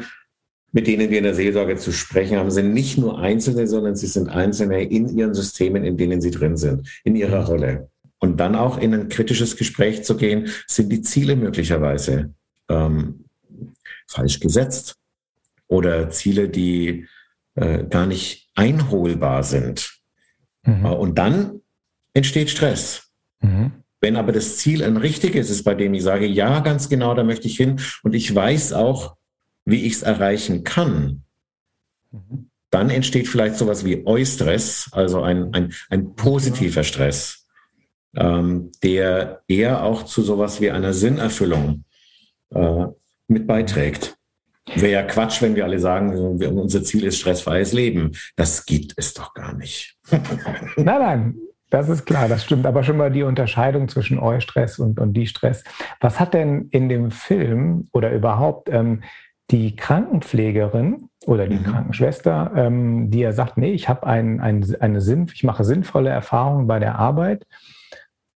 mit 0.71 0.87
denen 0.87 1.09
wir 1.09 1.17
in 1.17 1.25
der 1.25 1.35
Seelsorge 1.35 1.77
zu 1.77 1.91
sprechen 1.91 2.37
haben, 2.37 2.51
sind 2.51 2.73
nicht 2.73 2.97
nur 2.97 3.19
Einzelne, 3.19 3.67
sondern 3.67 3.95
sie 3.95 4.07
sind 4.07 4.29
Einzelne 4.29 4.83
in 4.83 5.17
ihren 5.17 5.33
Systemen, 5.33 5.83
in 5.83 5.97
denen 5.97 6.21
sie 6.21 6.31
drin 6.31 6.57
sind, 6.57 6.87
in 7.03 7.15
ihrer. 7.15 7.45
Rolle 7.45 7.89
und 8.21 8.37
dann 8.37 8.55
auch 8.55 8.77
in 8.77 8.93
ein 8.93 9.09
kritisches 9.09 9.57
Gespräch 9.57 10.03
zu 10.03 10.15
gehen, 10.15 10.49
sind 10.67 10.91
die 10.91 11.01
Ziele 11.01 11.35
möglicherweise 11.35 12.33
ähm, 12.69 13.25
falsch 14.07 14.39
gesetzt 14.39 14.95
oder 15.67 16.09
Ziele, 16.11 16.47
die 16.47 17.07
äh, 17.55 17.83
gar 17.83 18.05
nicht 18.05 18.49
einholbar 18.55 19.43
sind. 19.43 20.01
Mhm. 20.63 20.85
Äh, 20.85 20.89
und 20.89 21.17
dann 21.17 21.61
entsteht 22.13 22.51
Stress. 22.51 23.09
Mhm. 23.41 23.71
Wenn 24.01 24.17
aber 24.17 24.31
das 24.31 24.57
Ziel 24.57 24.83
ein 24.83 24.97
richtiges 24.97 25.49
ist, 25.49 25.63
bei 25.63 25.75
dem 25.75 25.93
ich 25.93 26.03
sage, 26.03 26.25
ja, 26.25 26.59
ganz 26.59 26.89
genau, 26.89 27.13
da 27.13 27.23
möchte 27.23 27.47
ich 27.47 27.55
hin 27.55 27.79
und 28.03 28.13
ich 28.13 28.33
weiß 28.33 28.73
auch, 28.73 29.15
wie 29.63 29.85
ich 29.85 29.93
es 29.93 30.01
erreichen 30.01 30.63
kann, 30.63 31.23
mhm. 32.11 32.49
dann 32.71 32.89
entsteht 32.89 33.27
vielleicht 33.27 33.55
sowas 33.55 33.85
wie 33.85 34.05
Eustress, 34.05 34.89
also 34.91 35.21
ein, 35.21 35.53
ein, 35.53 35.73
ein 35.89 36.15
positiver 36.15 36.83
Stress 36.83 37.41
ähm, 38.15 38.71
der 38.83 39.41
eher 39.47 39.83
auch 39.83 40.03
zu 40.03 40.21
sowas 40.21 40.61
wie 40.61 40.71
einer 40.71 40.93
Sinnerfüllung 40.93 41.85
äh, 42.53 42.85
mit 43.27 43.47
beiträgt. 43.47 44.17
Wäre 44.75 44.91
ja 44.91 45.03
Quatsch, 45.03 45.41
wenn 45.41 45.55
wir 45.55 45.65
alle 45.65 45.79
sagen, 45.79 46.15
unser 46.15 46.83
Ziel 46.83 47.05
ist 47.05 47.19
stressfreies 47.19 47.73
Leben. 47.73 48.11
Das 48.35 48.65
gibt 48.65 48.93
es 48.95 49.13
doch 49.13 49.33
gar 49.33 49.53
nicht. 49.53 49.97
nein, 50.11 50.85
nein, 50.85 51.35
das 51.71 51.89
ist 51.89 52.05
klar, 52.05 52.27
das 52.27 52.43
stimmt. 52.43 52.65
Aber 52.65 52.83
schon 52.83 52.97
mal 52.97 53.09
die 53.09 53.23
Unterscheidung 53.23 53.87
zwischen 53.87 54.19
Eustress 54.19 54.77
und, 54.77 54.99
und 54.99 55.13
die 55.13 55.25
Stress. 55.25 55.63
Was 55.99 56.19
hat 56.19 56.33
denn 56.33 56.67
in 56.69 56.89
dem 56.89 57.11
Film 57.11 57.87
oder 57.93 58.11
überhaupt 58.11 58.69
ähm, 58.69 59.03
die 59.49 59.75
Krankenpflegerin 59.75 61.09
oder 61.25 61.47
die 61.47 61.57
mhm. 61.57 61.63
Krankenschwester, 61.63 62.51
ähm, 62.55 63.09
die 63.09 63.19
ja 63.19 63.31
sagt, 63.31 63.57
nee, 63.57 63.71
ich 63.71 63.87
habe 63.87 64.05
ein, 64.05 64.41
ein, 64.41 64.65
eine 64.79 65.01
Sinn, 65.01 65.29
ich 65.33 65.43
mache 65.43 65.63
sinnvolle 65.63 66.09
Erfahrungen 66.09 66.67
bei 66.67 66.79
der 66.79 66.99
Arbeit 66.99 67.47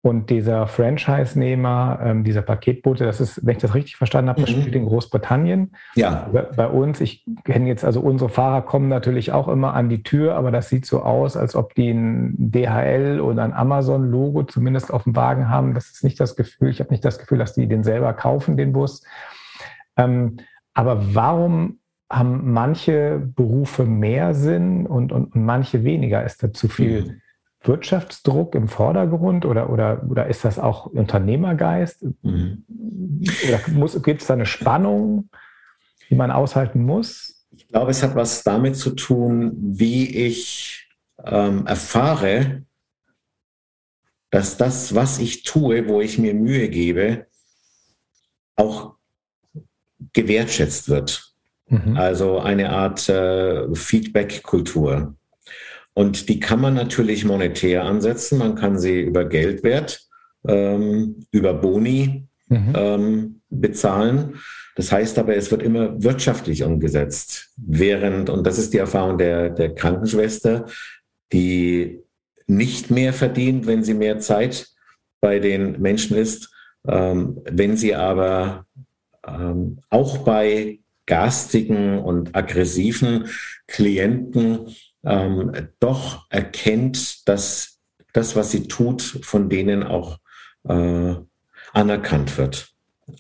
und 0.05 0.29
dieser 0.29 0.67
Franchise-Nehmer, 0.67 1.99
ähm, 2.03 2.25
dieser 2.25 2.43
Paketbote, 2.43 3.07
das 3.07 3.23
ist, 3.23 3.41
wenn 3.47 3.57
ich 3.57 3.63
das 3.63 3.75
richtig 3.75 3.97
verstanden 3.97 4.29
habe, 4.29 4.43
das 4.43 4.51
mhm. 4.51 4.61
spielt 4.61 4.75
in 4.75 4.85
Großbritannien. 4.85 5.73
Ja. 5.95 6.29
Bei, 6.31 6.43
bei, 6.43 6.67
uns, 6.67 7.01
ich 7.01 7.25
kenne 7.45 7.69
jetzt, 7.69 7.87
also 7.87 8.01
unsere 8.01 8.29
Fahrer 8.29 8.61
kommen 8.61 8.91
natürlich 8.91 9.33
auch 9.33 9.49
immer 9.49 9.73
an 9.73 9.89
die 9.89 10.03
Tür, 10.03 10.35
aber 10.35 10.51
das 10.51 10.69
sieht 10.69 10.85
so 10.85 11.03
aus, 11.03 11.39
als 11.39 11.57
ob 11.57 11.75
die 11.75 11.91
ein 11.91 12.35
DHL 12.37 13.19
oder 13.23 13.45
ein 13.45 13.55
Amazon-Logo 13.55 14.43
zumindest 14.43 14.93
auf 14.93 15.05
dem 15.05 15.17
Wagen 15.17 15.49
haben. 15.49 15.73
Das 15.73 15.87
ist 15.87 16.05
nicht 16.05 16.21
das 16.21 16.37
Gefühl, 16.37 16.69
ich 16.69 16.81
habe 16.81 16.91
nicht 16.91 17.05
das 17.07 17.19
Gefühl, 17.19 17.39
dass 17.39 17.55
die 17.55 17.67
den 17.67 17.83
selber 17.83 18.13
kaufen, 18.13 18.59
den 18.59 18.75
Bus. 18.75 19.05
Ähm, 19.97 20.37
aber 20.75 21.15
warum 21.15 21.79
haben 22.13 22.53
manche 22.53 23.23
Berufe 23.35 23.87
mehr 23.87 24.35
Sinn 24.35 24.87
und, 24.87 25.13
und, 25.13 25.35
und 25.35 25.47
manche 25.47 25.83
weniger? 25.83 26.23
Ist 26.25 26.43
da 26.43 26.53
zu 26.53 26.69
viel? 26.69 27.05
Mhm 27.05 27.21
Wirtschaftsdruck 27.67 28.55
im 28.55 28.69
Vordergrund 28.69 29.45
oder, 29.47 29.71
oder, 29.71 30.03
oder 30.09 30.27
ist 30.27 30.45
das 30.45 30.59
auch 30.59 30.87
Unternehmergeist? 30.87 32.05
Mhm. 32.23 32.65
Oder 33.49 34.01
gibt 34.01 34.21
es 34.21 34.27
da 34.27 34.35
eine 34.35 34.47
Spannung, 34.47 35.31
die 36.11 36.15
man 36.15 36.31
aushalten 36.31 36.85
muss? 36.85 37.47
Ich 37.57 37.69
glaube, 37.69 37.91
es 37.91 38.03
hat 38.03 38.15
was 38.15 38.43
damit 38.43 38.77
zu 38.77 38.91
tun, 38.91 39.53
wie 39.57 40.09
ich 40.27 40.89
ähm, 41.25 41.67
erfahre, 41.67 42.65
dass 44.31 44.57
das, 44.57 44.95
was 44.95 45.19
ich 45.19 45.45
tue, 45.45 45.89
wo 45.89 46.01
ich 46.01 46.19
mir 46.19 46.35
Mühe 46.35 46.69
gebe, 46.69 47.27
auch 48.57 48.95
gewertschätzt 50.13 50.89
wird. 50.89 51.35
Mhm. 51.69 51.97
Also 51.97 52.41
eine 52.41 52.71
Art 52.71 53.09
äh, 53.09 53.73
Feedback-Kultur. 53.75 55.15
Und 55.95 56.29
die 56.29 56.41
kann 56.41 56.61
man 56.61 56.75
natürlich 56.75 57.25
monetär 57.25 57.85
ansetzen. 57.85 58.39
Man 58.39 58.57
kann 58.57 58.79
sie 58.79 59.01
über 59.01 59.25
Geldwert, 59.25 60.03
ähm, 60.47 61.25
über 61.31 61.55
Boni 61.55 62.27
mhm. 62.49 62.73
ähm, 62.77 63.41
bezahlen. 63.49 64.35
Das 64.77 64.91
heißt 64.91 65.19
aber, 65.19 65.37
es 65.37 65.51
wird 65.53 65.63
immer 65.63 66.03
wirtschaftlich 66.03 66.65
umgesetzt. 66.65 67.51
Während, 67.57 68.29
und 68.29 68.45
das 68.45 68.59
ist 68.59 68.75
die 68.75 68.79
Erfahrung 68.79 69.19
der, 69.19 69.51
der 69.51 69.75
Krankenschwester, 69.75 70.67
die 71.33 72.01
nicht 72.47 72.91
mehr 72.91 73.13
verdient, 73.13 73.67
wenn 73.67 73.85
sie 73.85 73.95
mehr 73.95 74.19
Zeit 74.19 74.69
bei 75.21 75.39
den 75.39 75.81
Menschen 75.81 76.17
ist, 76.17 76.51
ähm, 76.87 77.41
wenn 77.51 77.77
sie 77.77 77.95
aber 77.95 78.67
ähm, 79.27 79.79
auch 79.91 80.19
bei 80.19 80.81
garstigen 81.07 81.99
und 81.99 82.35
aggressiven 82.35 83.27
Klienten 83.67 84.75
ähm, 85.05 85.69
doch 85.81 86.27
erkennt, 86.31 87.29
dass 87.29 87.81
das, 88.13 88.37
was 88.37 88.51
sie 88.51 88.69
tut, 88.69 89.03
von 89.03 89.49
denen 89.49 89.83
auch 89.83 90.19
äh, 90.69 91.15
anerkannt 91.73 92.39
wird. 92.39 92.69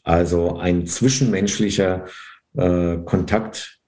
Also 0.03 0.57
ein 0.57 0.87
zwischenmenschlicher 0.87 2.07
äh, 2.57 2.99
Kontakt 3.05 3.81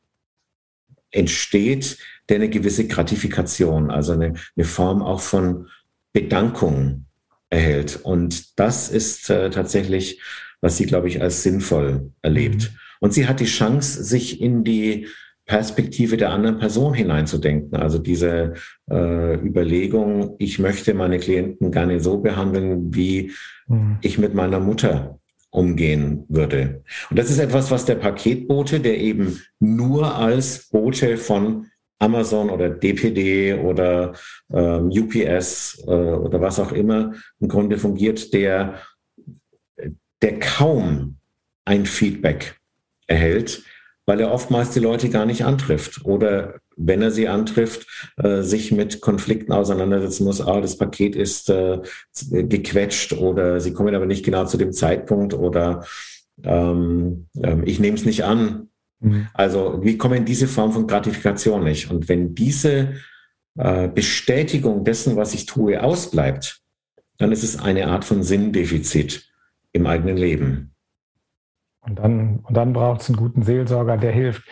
entsteht, 1.11 1.99
der 2.29 2.37
eine 2.37 2.51
gewisse 2.51 2.87
Gratifikation, 2.87 3.91
also 3.91 4.13
eine, 4.13 4.35
eine 4.57 4.65
Form 4.67 5.03
auch 5.03 5.21
von 5.21 5.69
Bedankung 6.13 7.07
erhält. 7.51 8.01
Und 8.03 8.59
das 8.59 8.91
ist 8.91 9.31
äh, 9.31 9.51
tatsächlich, 9.51 10.21
was 10.61 10.77
sie, 10.77 10.87
glaube 10.87 11.09
ich, 11.09 11.23
als 11.23 11.43
sinnvoll 11.43 12.13
erlebt. 12.23 12.73
Mhm. 12.73 12.79
Und 13.01 13.15
sie 13.15 13.29
hat 13.29 13.41
die 13.41 13.47
Chance, 13.47 14.03
sich 14.03 14.41
in 14.41 14.65
die 14.65 15.09
Perspektive 15.47 16.17
der 16.17 16.31
anderen 16.31 16.59
Person 16.59 16.93
hineinzudenken. 16.93 17.79
Also 17.79 17.99
diese 17.99 18.55
äh, 18.91 19.35
Überlegung, 19.37 20.35
ich 20.39 20.59
möchte 20.59 20.93
meine 20.93 21.19
Klienten 21.19 21.71
gar 21.71 21.87
nicht 21.87 22.03
so 22.03 22.19
behandeln, 22.19 22.95
wie 22.95 23.33
mhm. 23.69 23.99
ich 24.03 24.19
mit 24.19 24.35
meiner 24.35 24.59
Mutter 24.59 25.21
umgehen 25.51 26.25
würde. 26.29 26.83
Und 27.11 27.19
das 27.19 27.31
ist 27.31 27.39
etwas, 27.39 27.71
was 27.71 27.85
der 27.85 27.95
Paketbote, 27.95 28.81
der 28.81 28.99
eben 28.99 29.41
nur 29.61 30.17
als 30.17 30.69
Bote 30.69 31.17
von 31.17 31.67
Amazon 31.99 32.51
oder 32.51 32.69
DPD 32.69 33.55
oder 33.55 34.15
ähm, 34.53 34.91
UPS 34.91 35.83
äh, 35.87 35.91
oder 35.91 36.41
was 36.41 36.59
auch 36.59 36.73
immer 36.73 37.15
im 37.41 37.49
Grunde 37.49 37.79
fungiert, 37.79 38.35
der, 38.35 38.81
der 40.21 40.39
kaum 40.41 41.17
ein 41.65 41.87
Feedback 41.87 42.61
erhält, 43.07 43.63
weil 44.07 44.21
er 44.21 44.33
oftmals 44.33 44.71
die 44.71 44.81
Leute 44.81 45.11
gar 45.11 45.27
nicht 45.27 45.45
antrifft 45.45 46.05
oder 46.05 46.61
wenn 46.77 47.03
er 47.03 47.11
sie 47.11 47.29
antrifft, 47.29 47.87
äh, 48.17 48.43
sich 48.43 48.73
mit 48.73 49.01
Konflikten 49.01 49.53
auseinandersetzen 49.53 50.25
muss. 50.25 50.41
Ah, 50.41 50.61
das 50.61 50.77
Paket 50.77 51.17
ist 51.17 51.51
äh, 51.51 51.81
gequetscht 52.31 53.13
oder 53.13 53.61
sie 53.61 53.73
kommen 53.73 53.95
aber 53.95 54.07
nicht 54.07 54.25
genau 54.25 54.45
zu 54.45 54.57
dem 54.57 54.73
Zeitpunkt 54.73 55.35
oder 55.35 55.85
ähm, 56.45 57.29
äh, 57.43 57.57
ich 57.65 57.81
nehme 57.81 57.97
es 57.97 58.05
nicht 58.05 58.25
an, 58.25 58.69
Mhm. 59.01 59.29
Also 59.35 59.81
wir 59.83 59.99
kommen 59.99 60.25
diese 60.25 60.49
Form 60.49 60.73
von 60.73 60.87
Gratifikation 60.87 61.65
nicht. 61.65 61.91
Und 61.91 62.09
wenn 62.09 62.35
diese 62.35 62.95
äh, 63.57 63.89
Bestätigung 63.89 64.85
dessen, 64.85 65.17
was 65.17 65.35
ich 65.35 65.47
tue, 65.47 65.83
ausbleibt, 65.83 66.61
dann 67.19 67.33
ist 67.33 67.45
es 67.45 67.59
eine 67.59 67.89
Art 67.89 68.05
von 68.05 68.23
Sinndefizit 68.23 69.31
im 69.73 69.87
eigenen 69.87 70.17
Leben. 70.17 70.75
Und 71.87 71.99
dann, 71.99 72.41
und 72.43 72.57
dann 72.57 72.73
braucht 72.73 73.03
es 73.03 73.09
einen 73.09 73.17
guten 73.17 73.43
Seelsorger, 73.43 73.97
der 73.97 74.13
hilft. 74.13 74.43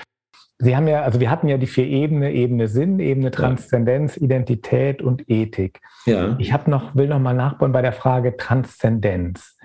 Sie 0.59 0.77
haben 0.77 0.87
ja, 0.87 1.03
also 1.03 1.19
wir 1.19 1.31
hatten 1.31 1.49
ja 1.49 1.59
die 1.59 1.67
vier 1.67 1.87
Ebene, 1.87 2.33
Ebene 2.33 2.69
Sinn, 2.69 3.01
Ebene 3.01 3.31
Transzendenz, 3.31 4.17
ja. 4.17 4.23
Identität 4.23 5.03
und 5.03 5.29
Ethik. 5.29 5.81
Ja. 6.07 6.37
Ich 6.39 6.53
habe 6.53 6.71
noch, 6.71 6.95
will 6.95 7.09
noch 7.09 7.19
mal 7.19 7.35
nachbauen 7.35 7.73
bei 7.73 7.83
der 7.83 7.93
Frage 7.93 8.37
Transzendenz. 8.37 9.57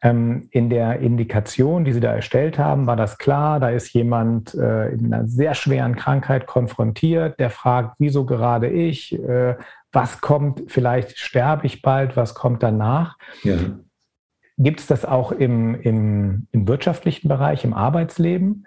Ähm, 0.00 0.46
in 0.52 0.70
der 0.70 1.00
Indikation, 1.00 1.84
die 1.84 1.92
Sie 1.92 1.98
da 1.98 2.14
erstellt 2.14 2.56
haben, 2.56 2.86
war 2.86 2.94
das 2.94 3.18
klar, 3.18 3.58
da 3.58 3.70
ist 3.70 3.92
jemand 3.92 4.54
äh, 4.54 4.90
in 4.90 5.12
einer 5.12 5.26
sehr 5.26 5.54
schweren 5.54 5.96
Krankheit 5.96 6.46
konfrontiert, 6.46 7.40
der 7.40 7.50
fragt, 7.50 7.96
wieso 7.98 8.24
gerade 8.24 8.68
ich, 8.68 9.18
äh, 9.18 9.56
was 9.90 10.20
kommt, 10.20 10.62
vielleicht 10.68 11.18
sterbe 11.18 11.66
ich 11.66 11.82
bald, 11.82 12.16
was 12.16 12.34
kommt 12.34 12.62
danach. 12.62 13.16
Ja. 13.42 13.56
Gibt 14.58 14.80
es 14.80 14.86
das 14.86 15.04
auch 15.04 15.32
im, 15.32 15.80
im, 15.80 16.46
im 16.52 16.68
wirtschaftlichen 16.68 17.28
Bereich, 17.28 17.64
im 17.64 17.72
Arbeitsleben? 17.72 18.66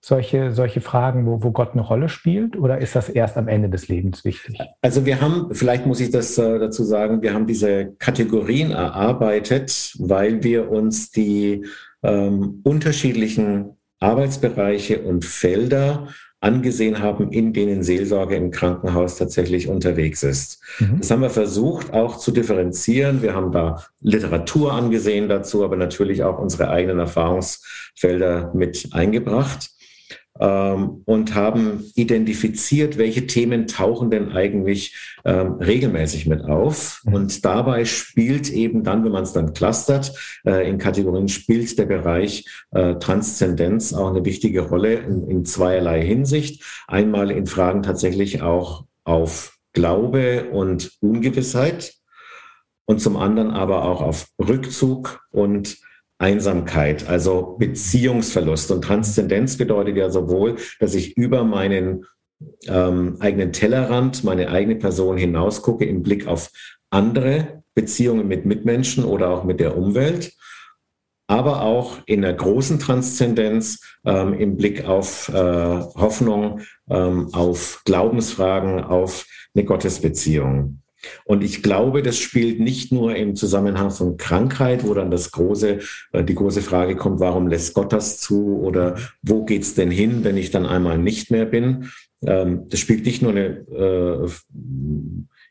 solche, 0.00 0.52
solche 0.52 0.80
Fragen, 0.80 1.26
wo, 1.26 1.42
wo 1.42 1.50
Gott 1.50 1.72
eine 1.72 1.82
Rolle 1.82 2.08
spielt? 2.08 2.56
Oder 2.56 2.78
ist 2.78 2.94
das 2.94 3.08
erst 3.08 3.36
am 3.36 3.48
Ende 3.48 3.68
des 3.68 3.88
Lebens 3.88 4.24
wichtig? 4.24 4.58
Also 4.80 5.04
wir 5.06 5.20
haben, 5.20 5.54
vielleicht 5.54 5.86
muss 5.86 6.00
ich 6.00 6.10
das 6.10 6.38
äh, 6.38 6.58
dazu 6.58 6.84
sagen, 6.84 7.22
wir 7.22 7.34
haben 7.34 7.46
diese 7.46 7.94
Kategorien 7.98 8.70
erarbeitet, 8.70 9.94
weil 9.98 10.42
wir 10.42 10.70
uns 10.70 11.10
die 11.10 11.66
ähm, 12.02 12.60
unterschiedlichen 12.64 13.76
Arbeitsbereiche 14.00 15.00
und 15.00 15.24
Felder 15.24 16.08
angesehen 16.40 17.00
haben, 17.00 17.32
in 17.32 17.52
denen 17.52 17.82
Seelsorge 17.82 18.36
im 18.36 18.50
Krankenhaus 18.50 19.16
tatsächlich 19.16 19.68
unterwegs 19.68 20.22
ist. 20.22 20.60
Mhm. 20.78 20.98
Das 21.00 21.10
haben 21.10 21.22
wir 21.22 21.30
versucht 21.30 21.92
auch 21.92 22.18
zu 22.18 22.30
differenzieren. 22.30 23.22
Wir 23.22 23.34
haben 23.34 23.50
da 23.50 23.84
Literatur 24.00 24.72
angesehen 24.72 25.28
dazu, 25.28 25.64
aber 25.64 25.76
natürlich 25.76 26.22
auch 26.22 26.38
unsere 26.38 26.70
eigenen 26.70 27.00
Erfahrungsfelder 27.00 28.52
mit 28.54 28.88
eingebracht 28.92 29.70
ähm, 30.40 31.02
und 31.04 31.34
haben 31.34 31.84
identifiziert, 31.94 32.98
welche 32.98 33.26
Themen 33.26 33.66
tauchen 33.66 34.10
denn 34.10 34.32
eigentlich 34.32 34.96
ähm, 35.24 35.54
regelmäßig 35.54 36.26
mit 36.26 36.44
auf. 36.44 37.02
Mhm. 37.04 37.14
Und 37.14 37.44
dabei 37.44 37.84
spielt 37.84 38.50
eben 38.50 38.84
dann, 38.84 39.04
wenn 39.04 39.12
man 39.12 39.24
es 39.24 39.32
dann 39.32 39.52
clustert, 39.52 40.12
äh, 40.46 40.68
in 40.68 40.78
Kategorien 40.78 41.28
spielt 41.28 41.78
der 41.78 41.86
Bereich 41.86 42.44
äh, 42.70 42.94
Transzendenz 42.96 43.92
auch 43.92 44.10
eine 44.10 44.24
wichtige 44.24 44.62
Rolle 44.62 44.94
in, 44.94 45.28
in 45.28 45.44
zweierlei 45.44 46.04
Hinsicht. 46.04 46.62
Einmal 46.86 47.30
in 47.30 47.46
Fragen 47.46 47.82
tatsächlich 47.82 48.42
auch 48.42 48.84
auf 49.04 49.58
Glaube 49.72 50.50
und 50.50 50.92
Ungewissheit 51.00 51.94
und 52.84 53.00
zum 53.00 53.16
anderen 53.16 53.50
aber 53.50 53.84
auch 53.84 54.00
auf 54.00 54.28
Rückzug 54.38 55.20
und 55.30 55.78
Einsamkeit, 56.18 57.08
also 57.08 57.56
Beziehungsverlust. 57.58 58.70
Und 58.70 58.82
Transzendenz 58.82 59.56
bedeutet 59.56 59.96
ja 59.96 60.10
sowohl, 60.10 60.56
dass 60.80 60.94
ich 60.94 61.16
über 61.16 61.44
meinen 61.44 62.04
ähm, 62.66 63.16
eigenen 63.20 63.52
Tellerrand, 63.52 64.24
meine 64.24 64.50
eigene 64.50 64.76
Person 64.76 65.16
hinausgucke 65.16 65.84
im 65.84 66.02
Blick 66.02 66.26
auf 66.26 66.50
andere 66.90 67.62
Beziehungen 67.74 68.26
mit 68.26 68.44
Mitmenschen 68.44 69.04
oder 69.04 69.30
auch 69.30 69.44
mit 69.44 69.60
der 69.60 69.76
Umwelt, 69.76 70.32
aber 71.28 71.62
auch 71.62 71.98
in 72.06 72.22
der 72.22 72.32
großen 72.32 72.78
Transzendenz 72.78 73.80
ähm, 74.04 74.34
im 74.34 74.56
Blick 74.56 74.84
auf 74.86 75.28
äh, 75.28 75.32
Hoffnung, 75.34 76.60
ähm, 76.88 77.28
auf 77.32 77.82
Glaubensfragen, 77.84 78.82
auf 78.82 79.26
eine 79.54 79.64
Gottesbeziehung. 79.64 80.80
Und 81.24 81.44
ich 81.44 81.62
glaube, 81.62 82.02
das 82.02 82.18
spielt 82.18 82.60
nicht 82.60 82.92
nur 82.92 83.14
im 83.14 83.36
Zusammenhang 83.36 83.90
von 83.90 84.16
Krankheit, 84.16 84.86
wo 84.86 84.94
dann 84.94 85.10
das 85.10 85.30
große, 85.30 85.78
äh, 86.12 86.24
die 86.24 86.34
große 86.34 86.62
Frage 86.62 86.96
kommt, 86.96 87.20
warum 87.20 87.48
lässt 87.48 87.74
Gott 87.74 87.92
das 87.92 88.18
zu 88.18 88.60
oder 88.60 88.96
wo 89.22 89.44
geht's 89.44 89.74
denn 89.74 89.90
hin, 89.90 90.24
wenn 90.24 90.36
ich 90.36 90.50
dann 90.50 90.66
einmal 90.66 90.98
nicht 90.98 91.30
mehr 91.30 91.44
bin? 91.44 91.90
Ähm, 92.26 92.66
das 92.68 92.80
spielt 92.80 93.06
nicht 93.06 93.22
nur 93.22 93.30
eine, 93.32 93.64
äh, 93.70 94.28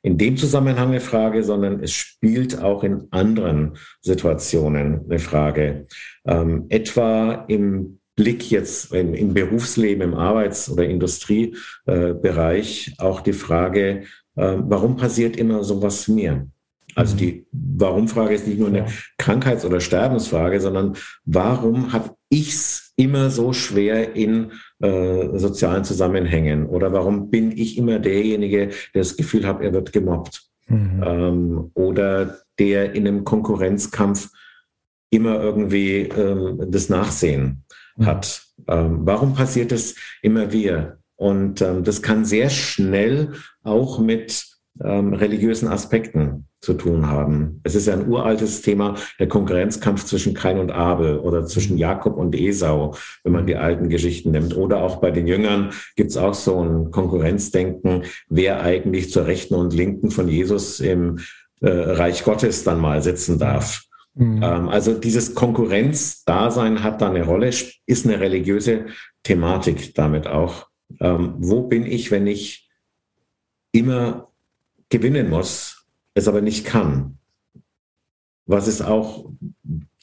in 0.03 0.17
dem 0.17 0.35
Zusammenhang 0.37 0.89
eine 0.89 1.01
Frage, 1.01 1.43
sondern 1.43 1.83
es 1.83 1.91
spielt 1.91 2.61
auch 2.61 2.83
in 2.83 3.07
anderen 3.11 3.77
Situationen 4.01 5.01
eine 5.05 5.19
Frage. 5.19 5.87
Ähm, 6.25 6.65
etwa 6.69 7.45
im 7.47 7.99
Blick 8.15 8.49
jetzt 8.49 8.93
im, 8.93 9.33
Berufsleben, 9.33 10.01
im 10.01 10.13
Arbeits- 10.15 10.71
oder 10.71 10.85
Industriebereich 10.85 12.95
auch 12.97 13.21
die 13.21 13.33
Frage, 13.33 14.05
warum 14.37 14.97
passiert 14.97 15.35
immer 15.35 15.63
sowas 15.63 16.07
mir? 16.07 16.47
Also 16.97 17.13
mhm. 17.13 17.17
die 17.19 17.47
Warum-Frage 17.51 18.33
ist 18.33 18.47
nicht 18.47 18.59
nur 18.59 18.69
eine 18.69 18.87
Krankheits- 19.17 19.65
oder 19.65 19.79
Sterbensfrage, 19.79 20.59
sondern 20.59 20.95
warum 21.25 21.93
habe 21.93 22.15
ich's 22.29 22.93
immer 22.95 23.29
so 23.29 23.53
schwer 23.53 24.15
in 24.15 24.51
äh, 24.79 25.37
sozialen 25.37 25.83
Zusammenhängen? 25.83 26.65
Oder 26.65 26.91
warum 26.93 27.29
bin 27.29 27.51
ich 27.51 27.77
immer 27.77 27.99
derjenige, 27.99 28.67
der 28.93 29.01
das 29.01 29.15
Gefühl 29.15 29.45
hat, 29.45 29.61
er 29.61 29.73
wird 29.73 29.93
gemobbt? 29.93 30.43
Mhm. 30.67 31.03
Ähm, 31.05 31.71
oder 31.75 32.39
der 32.57 32.93
in 32.93 33.07
einem 33.07 33.23
Konkurrenzkampf 33.23 34.29
immer 35.11 35.39
irgendwie 35.39 36.01
ähm, 36.01 36.65
das 36.69 36.89
Nachsehen 36.89 37.63
mhm. 37.95 38.05
hat. 38.07 38.43
Ähm, 38.67 39.01
warum 39.03 39.35
passiert 39.35 39.71
es 39.71 39.95
immer 40.23 40.51
wieder? 40.51 40.97
Und 41.17 41.61
ähm, 41.61 41.83
das 41.83 42.01
kann 42.01 42.23
sehr 42.25 42.49
schnell 42.49 43.33
auch 43.63 43.99
mit 43.99 44.45
ähm, 44.83 45.13
religiösen 45.13 45.67
Aspekten 45.67 46.47
zu 46.61 46.73
tun 46.73 47.07
haben. 47.07 47.59
Es 47.63 47.75
ist 47.75 47.87
ja 47.87 47.93
ein 47.93 48.07
uraltes 48.07 48.61
Thema, 48.61 48.95
der 49.19 49.27
Konkurrenzkampf 49.27 50.05
zwischen 50.05 50.33
Kain 50.33 50.59
und 50.59 50.71
Abel 50.71 51.19
oder 51.19 51.45
zwischen 51.45 51.77
Jakob 51.77 52.17
und 52.17 52.35
Esau, 52.35 52.95
wenn 53.23 53.33
man 53.33 53.45
die 53.45 53.55
alten 53.55 53.89
Geschichten 53.89 54.31
nimmt. 54.31 54.55
Oder 54.55 54.81
auch 54.81 54.97
bei 54.97 55.11
den 55.11 55.27
Jüngern 55.27 55.71
gibt 55.95 56.11
es 56.11 56.17
auch 56.17 56.33
so 56.33 56.63
ein 56.63 56.91
Konkurrenzdenken, 56.91 58.03
wer 58.29 58.61
eigentlich 58.61 59.11
zur 59.11 59.27
Rechten 59.27 59.55
und 59.55 59.73
Linken 59.73 60.09
von 60.11 60.27
Jesus 60.27 60.79
im 60.79 61.19
äh, 61.61 61.69
Reich 61.69 62.23
Gottes 62.23 62.63
dann 62.63 62.79
mal 62.79 63.01
sitzen 63.01 63.39
darf. 63.39 63.83
Mhm. 64.15 64.41
Ähm, 64.43 64.69
also 64.69 64.93
dieses 64.93 65.35
Konkurrenzdasein 65.35 66.83
hat 66.83 67.01
da 67.01 67.09
eine 67.09 67.23
Rolle, 67.23 67.49
ist 67.49 68.05
eine 68.05 68.19
religiöse 68.19 68.87
Thematik 69.23 69.93
damit 69.93 70.27
auch 70.27 70.66
ähm, 70.99 71.35
wo 71.37 71.63
bin 71.63 71.85
ich, 71.85 72.11
wenn 72.11 72.27
ich 72.27 72.69
immer 73.71 74.31
gewinnen 74.89 75.29
muss, 75.29 75.85
es 76.13 76.27
aber 76.27 76.41
nicht 76.41 76.65
kann? 76.65 77.17
Was 78.45 78.67
ist 78.67 78.81
auch 78.81 79.29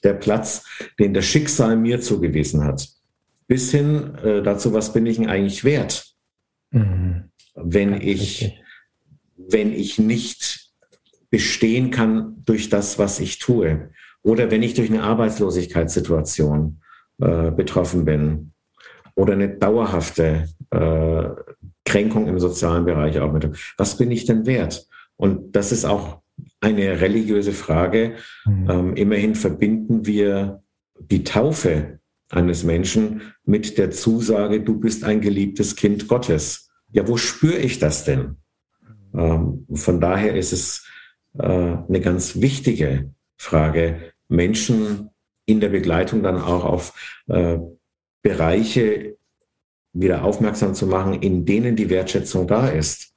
der 0.03 0.15
Platz, 0.15 0.65
den 0.99 1.15
das 1.15 1.25
Schicksal 1.25 1.77
mir 1.77 2.01
zugewiesen 2.01 2.65
hat? 2.65 2.89
Bis 3.47 3.71
hin 3.71 4.15
äh, 4.17 4.43
dazu, 4.43 4.73
was 4.73 4.93
bin 4.93 5.07
ich 5.07 5.17
denn 5.17 5.29
eigentlich 5.29 5.65
wert, 5.65 6.15
mhm. 6.71 7.31
wenn 7.55 8.01
ich, 8.01 8.59
wenn 9.37 9.73
ich 9.73 9.99
nicht 9.99 10.73
bestehen 11.31 11.91
kann 11.91 12.43
durch 12.45 12.69
das, 12.69 12.99
was 12.99 13.21
ich 13.21 13.39
tue? 13.39 13.91
Oder 14.23 14.51
wenn 14.51 14.63
ich 14.63 14.75
durch 14.75 14.89
eine 14.89 15.03
Arbeitslosigkeitssituation 15.03 16.81
äh, 17.21 17.51
betroffen 17.51 18.05
bin 18.05 18.53
oder 19.15 19.35
eine 19.35 19.49
dauerhafte 19.49 20.49
äh, 20.75 21.31
Kränkung 21.85 22.29
im 22.29 22.39
sozialen 22.39 22.85
Bereich 22.85 23.19
auch 23.21 23.33
mit. 23.33 23.49
Was 23.77 23.97
bin 23.97 24.11
ich 24.11 24.25
denn 24.25 24.47
wert? 24.47 24.87
Und 25.17 25.55
das 25.55 25.73
ist 25.73 25.85
auch 25.85 26.21
eine 26.61 27.01
religiöse 27.01 27.53
Frage. 27.53 28.15
Mhm. 28.45 28.71
Ähm, 28.71 28.97
immerhin 28.97 29.35
verbinden 29.35 30.07
wir 30.07 30.63
die 30.99 31.25
Taufe 31.25 32.01
eines 32.31 32.65
Menschen 32.65 33.23
mit 33.45 33.79
der 33.79 33.91
Zusage, 33.91 34.61
du 34.61 34.79
bist 34.79 35.05
ein 35.05 35.21
geliebtes 35.21 35.77
Kind 35.77 36.09
Gottes. 36.09 36.71
Ja, 36.91 37.07
wo 37.07 37.17
spüre 37.17 37.59
ich 37.59 37.79
das 37.79 38.05
denn? 38.05 38.37
Ähm, 39.15 39.67
von 39.73 40.01
daher 40.01 40.35
ist 40.35 40.53
es 40.53 40.87
äh, 41.39 41.43
eine 41.47 42.01
ganz 42.01 42.41
wichtige 42.41 43.13
Frage, 43.37 44.13
Menschen 44.29 45.11
in 45.47 45.61
der 45.61 45.69
Begleitung 45.69 46.23
dann 46.23 46.39
auch 46.39 46.65
auf 46.65 47.23
äh, 47.29 47.59
Bereiche 48.23 49.17
wieder 49.95 50.25
aufmerksam 50.25 50.75
zu 50.75 50.87
machen, 50.87 51.23
in 51.23 51.47
denen 51.47 51.77
die 51.77 51.89
Wertschätzung 51.89 52.47
da 52.47 52.69
ist, 52.69 53.15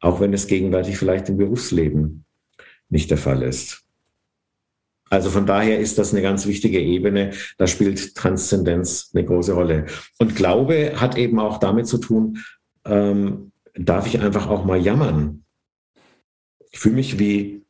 auch 0.00 0.20
wenn 0.20 0.34
es 0.34 0.46
gegenwärtig 0.46 0.98
vielleicht 0.98 1.28
im 1.28 1.36
Berufsleben 1.36 2.24
nicht 2.88 3.10
der 3.10 3.18
Fall 3.18 3.42
ist. 3.42 3.84
Also 5.08 5.30
von 5.30 5.46
daher 5.46 5.78
ist 5.78 5.98
das 5.98 6.12
eine 6.12 6.22
ganz 6.22 6.46
wichtige 6.46 6.80
Ebene. 6.80 7.32
Da 7.58 7.66
spielt 7.66 8.14
Transzendenz 8.14 9.10
eine 9.12 9.24
große 9.24 9.52
Rolle. 9.52 9.86
Und 10.18 10.36
Glaube 10.36 10.94
hat 10.96 11.16
eben 11.16 11.40
auch 11.40 11.58
damit 11.58 11.88
zu 11.88 11.98
tun, 11.98 12.38
ähm, 12.84 13.52
darf 13.74 14.06
ich 14.06 14.20
einfach 14.20 14.48
auch 14.48 14.64
mal 14.64 14.80
jammern. 14.80 15.44
Ich 16.70 16.78
fühle 16.78 16.94
mich 16.94 17.18
wie 17.18 17.64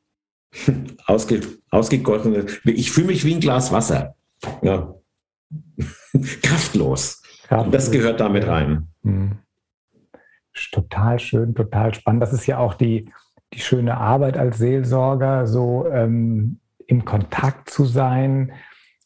ausge, 1.07 1.41
ausgegossen, 1.71 2.47
ich 2.65 2.91
fühle 2.91 3.09
mich 3.09 3.25
wie 3.25 3.35
ein 3.35 3.41
Glas 3.41 3.73
Wasser. 3.73 4.15
Ja. 4.63 4.95
Kraftlos. 6.43 7.20
Ja, 7.51 7.61
und 7.61 7.75
das 7.75 7.91
gehört 7.91 8.21
damit 8.21 8.47
rein. 8.47 8.89
Mhm. 9.03 9.39
Total 10.73 11.19
schön, 11.19 11.55
total 11.55 11.95
spannend. 11.95 12.23
Das 12.23 12.33
ist 12.33 12.47
ja 12.47 12.59
auch 12.59 12.75
die, 12.75 13.11
die 13.53 13.61
schöne 13.61 13.97
Arbeit 13.97 14.37
als 14.37 14.59
Seelsorger, 14.59 15.47
so 15.47 15.87
ähm, 15.89 16.61
im 16.87 17.05
Kontakt 17.05 17.71
zu 17.71 17.85
sein, 17.85 18.53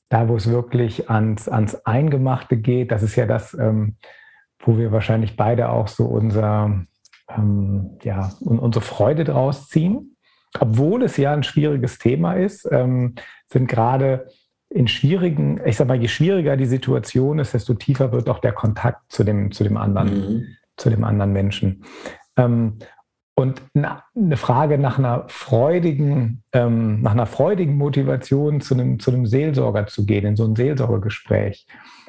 da 0.09 0.29
wo 0.29 0.37
es 0.37 0.51
wirklich 0.51 1.11
ans, 1.11 1.49
ans 1.49 1.75
Eingemachte 1.87 2.57
geht. 2.57 2.91
Das 2.91 3.03
ist 3.03 3.17
ja 3.17 3.27
das, 3.27 3.55
ähm, 3.55 3.97
wo 4.59 4.79
wir 4.79 4.93
wahrscheinlich 4.93 5.37
beide 5.37 5.69
auch 5.69 5.89
so 5.89 6.05
unser, 6.05 6.85
ähm, 7.29 7.99
ja, 8.03 8.33
unsere 8.41 8.85
Freude 8.85 9.25
draus 9.25 9.69
ziehen. 9.69 10.17
Obwohl 10.61 11.03
es 11.03 11.17
ja 11.17 11.33
ein 11.33 11.43
schwieriges 11.43 11.99
Thema 11.99 12.35
ist, 12.35 12.69
ähm, 12.71 13.15
sind 13.47 13.69
gerade 13.69 14.27
in 14.75 14.89
schwierigen, 14.89 15.61
ich 15.65 15.77
sag 15.77 15.87
mal, 15.87 15.97
je 15.97 16.09
schwieriger 16.09 16.57
die 16.57 16.67
Situation 16.67 17.39
ist, 17.39 17.55
desto 17.55 17.75
tiefer 17.75 18.11
wird 18.11 18.29
auch 18.29 18.41
der 18.41 18.53
Kontakt 18.53 19.01
zu 19.09 19.23
dem, 19.23 19.53
zu 19.53 19.63
dem 19.63 19.77
anderen, 19.77 20.09
mhm. 20.09 20.47
zu 20.77 20.91
dem 20.91 21.05
anderen 21.05 21.33
Menschen. 21.33 21.85
Ähm, 22.37 22.79
und 23.37 23.63
eine 23.75 24.37
Frage 24.37 24.79
nach 24.79 24.99
einer 24.99 25.27
freudigen, 25.29 26.43
ähm, 26.53 27.03
nach 27.03 27.13
einer 27.13 27.27
freudigen 27.27 27.77
Motivation 27.77 28.61
zu 28.61 28.75
einem, 28.75 28.99
zu 28.99 29.13
einem 29.13 29.27
Seelsorger 29.27 29.87
zu 29.87 30.07
gehen, 30.07 30.27
in 30.27 30.37
so 30.37 30.45
ein 30.45 30.57
Seelsorgegespräch. 30.57 31.67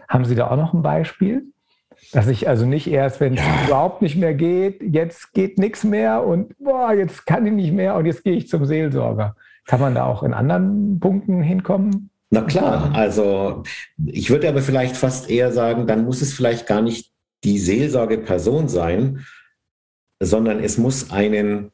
Haben 0.08 0.26
Sie 0.26 0.36
da 0.36 0.50
auch 0.50 0.58
noch 0.58 0.74
ein 0.74 0.82
Beispiel? 0.82 1.46
Dass 2.14 2.28
ich 2.28 2.50
also 2.50 2.66
nicht 2.66 2.88
erst, 2.88 3.20
wenn 3.20 3.36
es 3.36 3.42
ja. 3.42 3.66
überhaupt 3.68 4.02
nicht 4.02 4.18
mehr 4.18 4.34
geht, 4.34 4.82
jetzt 4.82 5.34
geht 5.34 5.60
nichts 5.60 5.84
mehr 5.84 6.24
und 6.26 6.58
boah, 6.58 6.94
jetzt 6.94 7.28
kann 7.28 7.46
ich 7.46 7.54
nicht 7.54 7.74
mehr 7.74 7.96
und 7.96 8.08
jetzt 8.08 8.24
gehe 8.24 8.36
ich 8.36 8.48
zum 8.48 8.66
Seelsorger. 8.66 9.36
Kann 9.66 9.80
man 9.80 9.94
da 9.94 10.06
auch 10.06 10.24
in 10.24 10.34
anderen 10.34 11.00
Punkten 11.00 11.42
hinkommen? 11.42 12.10
Na 12.36 12.42
klar, 12.42 12.94
also 12.94 13.64
ich 14.06 14.30
würde 14.30 14.50
aber 14.50 14.62
vielleicht 14.62 14.98
fast 14.98 15.30
eher 15.30 15.54
sagen, 15.54 15.88
dann 15.88 16.04
muss 16.04 16.22
es 16.22 16.34
vielleicht 16.34 16.68
gar 16.68 16.82
nicht 16.82 17.14
die 17.46 17.58
Seelsorgeperson 17.58 18.68
sein, 18.68 19.26
sondern 20.20 20.60
es 20.60 20.78
muss 20.78 21.12
einen 21.12 21.72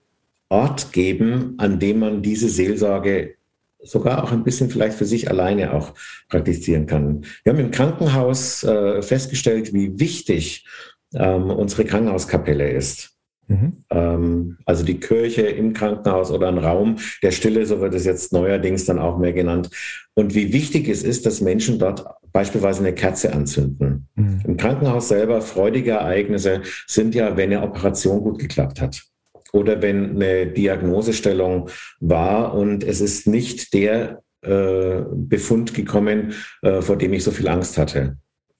Ort 0.49 0.93
geben, 0.93 1.55
an 1.57 1.79
dem 1.79 1.97
man 1.97 2.21
diese 2.21 2.47
Seelsorge 2.47 3.37
sogar 3.79 4.23
auch 4.23 4.31
ein 4.31 4.43
bisschen 4.43 4.69
vielleicht 4.69 4.95
für 4.95 5.05
sich 5.05 5.31
alleine 5.31 5.73
auch 5.73 5.95
praktizieren 6.29 6.85
kann. 6.85 7.25
Wir 7.43 7.53
haben 7.53 7.59
im 7.59 7.71
Krankenhaus 7.71 8.63
äh, 8.63 9.01
festgestellt, 9.01 9.73
wie 9.73 9.99
wichtig 9.99 10.67
ähm, 11.15 11.49
unsere 11.49 11.85
Krankenhauskapelle 11.85 12.69
ist. 12.69 13.10
Mhm. 13.51 13.83
Ähm, 13.89 14.57
also 14.65 14.85
die 14.85 14.99
Kirche 14.99 15.41
im 15.41 15.73
Krankenhaus 15.73 16.31
oder 16.31 16.47
ein 16.47 16.57
Raum 16.57 16.97
der 17.21 17.31
Stille, 17.31 17.65
so 17.65 17.81
wird 17.81 17.93
es 17.93 18.05
jetzt 18.05 18.31
neuerdings 18.31 18.85
dann 18.85 18.97
auch 18.97 19.17
mehr 19.17 19.33
genannt. 19.33 19.69
Und 20.13 20.35
wie 20.35 20.53
wichtig 20.53 20.87
es 20.87 21.03
ist, 21.03 21.25
dass 21.25 21.41
Menschen 21.41 21.77
dort 21.77 22.05
beispielsweise 22.31 22.79
eine 22.79 22.93
Kerze 22.93 23.33
anzünden. 23.33 24.07
Mhm. 24.15 24.41
Im 24.45 24.57
Krankenhaus 24.57 25.09
selber 25.09 25.41
freudige 25.41 25.91
Ereignisse 25.91 26.61
sind 26.87 27.13
ja, 27.13 27.35
wenn 27.35 27.51
eine 27.51 27.63
Operation 27.63 28.21
gut 28.21 28.39
geklappt 28.39 28.79
hat 28.79 29.03
oder 29.51 29.81
wenn 29.81 30.15
eine 30.15 30.47
Diagnosestellung 30.47 31.69
war 31.99 32.53
und 32.53 32.85
es 32.85 33.01
ist 33.01 33.27
nicht 33.27 33.73
der 33.73 34.21
äh, 34.43 35.01
Befund 35.13 35.73
gekommen, 35.73 36.33
äh, 36.61 36.81
vor 36.81 36.97
dem 36.97 37.11
ich 37.11 37.25
so 37.25 37.31
viel 37.31 37.49
Angst 37.49 37.77
hatte. 37.77 38.17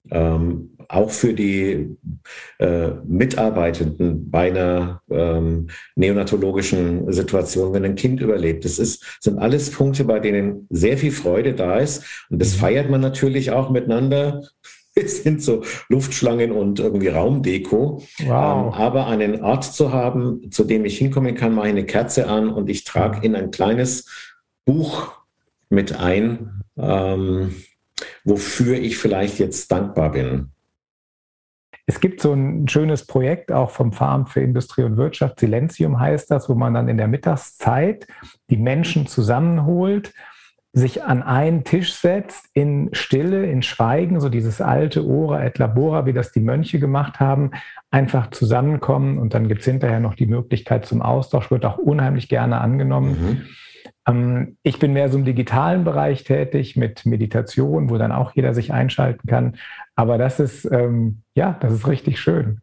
Ähm, 0.10 0.76
auch 0.92 1.10
für 1.10 1.34
die 1.34 1.96
äh, 2.60 2.90
Mitarbeitenden 3.06 4.30
bei 4.30 4.50
einer 4.50 5.02
ähm, 5.10 5.68
neonatologischen 5.96 7.12
Situation, 7.12 7.74
wenn 7.74 7.86
ein 7.86 7.96
Kind 7.96 8.22
überlebt. 8.22 8.66
Das 8.66 8.78
ist, 8.78 9.18
sind 9.20 9.40
alles 9.40 9.72
Punkte, 9.72 10.04
bei 10.04 10.20
denen 10.20 10.68
sehr 10.70 10.98
viel 10.98 11.12
Freude 11.12 11.54
da 11.54 11.78
ist. 11.78 12.04
Und 12.30 12.42
das 12.42 12.56
mhm. 12.56 12.60
feiert 12.60 12.90
man 12.90 13.02
natürlich 13.02 13.52
auch 13.52 13.70
miteinander. 13.70 14.44
Es 14.94 15.24
sind 15.24 15.42
so 15.42 15.64
Luftschlangen 15.88 16.52
und 16.52 16.82
irgendwie 16.82 17.08
Raumdeko. 17.08 18.04
Wow. 18.26 18.28
Ähm, 18.28 18.74
aber 18.74 19.08
einen 19.08 19.42
Ort 19.42 19.64
zu 19.64 19.94
haben, 19.94 20.52
zu 20.52 20.66
dem 20.66 20.84
ich 20.84 20.98
hinkommen 20.98 21.34
kann, 21.34 21.56
mache 21.56 21.68
ich 21.68 21.72
eine 21.72 21.86
Kerze 21.86 22.28
an 22.28 22.50
und 22.50 22.70
ich 22.70 22.84
trage 22.84 23.26
in 23.26 23.38
ein 23.38 23.52
kleines 23.52 24.34
Buch 24.66 25.14
mit 25.70 25.98
ein, 25.98 26.62
ähm, 26.78 27.56
wofür 28.26 28.78
ich 28.78 28.98
vielleicht 28.98 29.40
jetzt 29.40 29.72
dankbar 29.72 30.12
bin. 30.12 30.52
Es 31.92 32.00
gibt 32.00 32.22
so 32.22 32.32
ein 32.32 32.70
schönes 32.70 33.06
Projekt 33.06 33.52
auch 33.52 33.70
vom 33.70 33.92
Farm 33.92 34.26
für 34.26 34.40
Industrie 34.40 34.84
und 34.84 34.96
Wirtschaft, 34.96 35.42
Silenzium 35.42 36.00
heißt 36.00 36.32
das, 36.32 36.48
wo 36.48 36.56
man 36.56 36.74
dann 36.74 36.88
in 36.88 36.96
der 36.96 37.10
Mittagszeit 37.10 38.08
die 38.50 38.56
Menschen 38.56 39.08
zusammenholt, 39.08 40.14
sich 40.72 41.04
an 41.04 41.22
einen 41.22 41.66
Tisch 41.66 41.94
setzt, 41.94 42.46
in 42.54 42.92
Stille, 42.94 43.46
in 43.46 43.62
Schweigen, 43.62 44.22
so 44.22 44.30
dieses 44.30 44.62
alte 44.62 45.06
Ora 45.06 45.44
et 45.44 45.58
Labora, 45.58 46.06
wie 46.06 46.14
das 46.14 46.32
die 46.32 46.40
Mönche 46.40 46.80
gemacht 46.80 47.20
haben, 47.20 47.52
einfach 47.90 48.32
zusammenkommen 48.32 49.18
und 49.18 49.34
dann 49.34 49.50
gibt 49.50 49.60
es 49.60 49.66
hinterher 49.66 50.00
noch 50.00 50.16
die 50.16 50.28
Möglichkeit 50.28 50.86
zum 50.86 51.02
Austausch, 51.02 51.52
wird 51.52 51.66
auch 51.66 51.78
unheimlich 51.78 52.30
gerne 52.30 52.62
angenommen. 52.62 53.10
Mhm. 53.10 53.42
Ähm, 54.08 54.58
ich 54.64 54.80
bin 54.80 54.94
mehr 54.94 55.10
so 55.10 55.18
im 55.18 55.26
digitalen 55.26 55.84
Bereich 55.84 56.24
tätig 56.24 56.76
mit 56.76 57.06
Meditation, 57.06 57.90
wo 57.90 57.98
dann 57.98 58.12
auch 58.12 58.34
jeder 58.34 58.54
sich 58.54 58.74
einschalten 58.74 59.28
kann. 59.28 59.58
Aber 59.96 60.18
das 60.18 60.40
ist, 60.40 60.66
ähm, 60.66 61.24
ja, 61.36 61.58
das 61.60 61.74
ist 61.74 61.88
richtig 61.88 62.20
schön. 62.20 62.62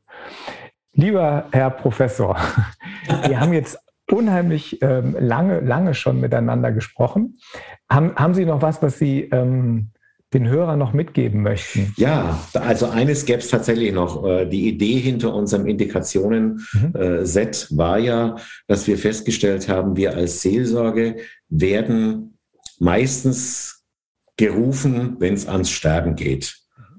Lieber 0.92 1.46
Herr 1.52 1.70
Professor, 1.70 2.36
wir 3.26 3.40
haben 3.40 3.52
jetzt 3.52 3.78
unheimlich 4.10 4.80
ähm, 4.82 5.16
lange, 5.18 5.60
lange 5.60 5.94
schon 5.94 6.20
miteinander 6.20 6.72
gesprochen. 6.72 7.38
Haben, 7.90 8.14
haben 8.16 8.34
Sie 8.34 8.44
noch 8.44 8.62
was, 8.62 8.82
was 8.82 8.98
Sie 8.98 9.24
ähm, 9.24 9.90
den 10.34 10.48
Hörern 10.48 10.78
noch 10.78 10.92
mitgeben 10.92 11.42
möchten? 11.42 11.94
Ja, 11.96 12.40
also 12.54 12.86
eines 12.86 13.24
gäbe 13.24 13.38
es 13.38 13.48
tatsächlich 13.48 13.92
noch. 13.92 14.24
Äh, 14.24 14.46
die 14.46 14.68
Idee 14.68 14.98
hinter 14.98 15.34
unserem 15.34 15.66
Indikationen-Set 15.66 17.68
mhm. 17.70 17.78
war 17.78 17.98
ja, 17.98 18.36
dass 18.66 18.86
wir 18.86 18.98
festgestellt 18.98 19.68
haben, 19.68 19.96
wir 19.96 20.14
als 20.14 20.42
Seelsorge 20.42 21.16
werden 21.48 22.38
meistens 22.78 23.84
gerufen, 24.36 25.16
wenn 25.18 25.34
es 25.34 25.48
ans 25.48 25.70
Sterben 25.70 26.14
geht. 26.14 26.56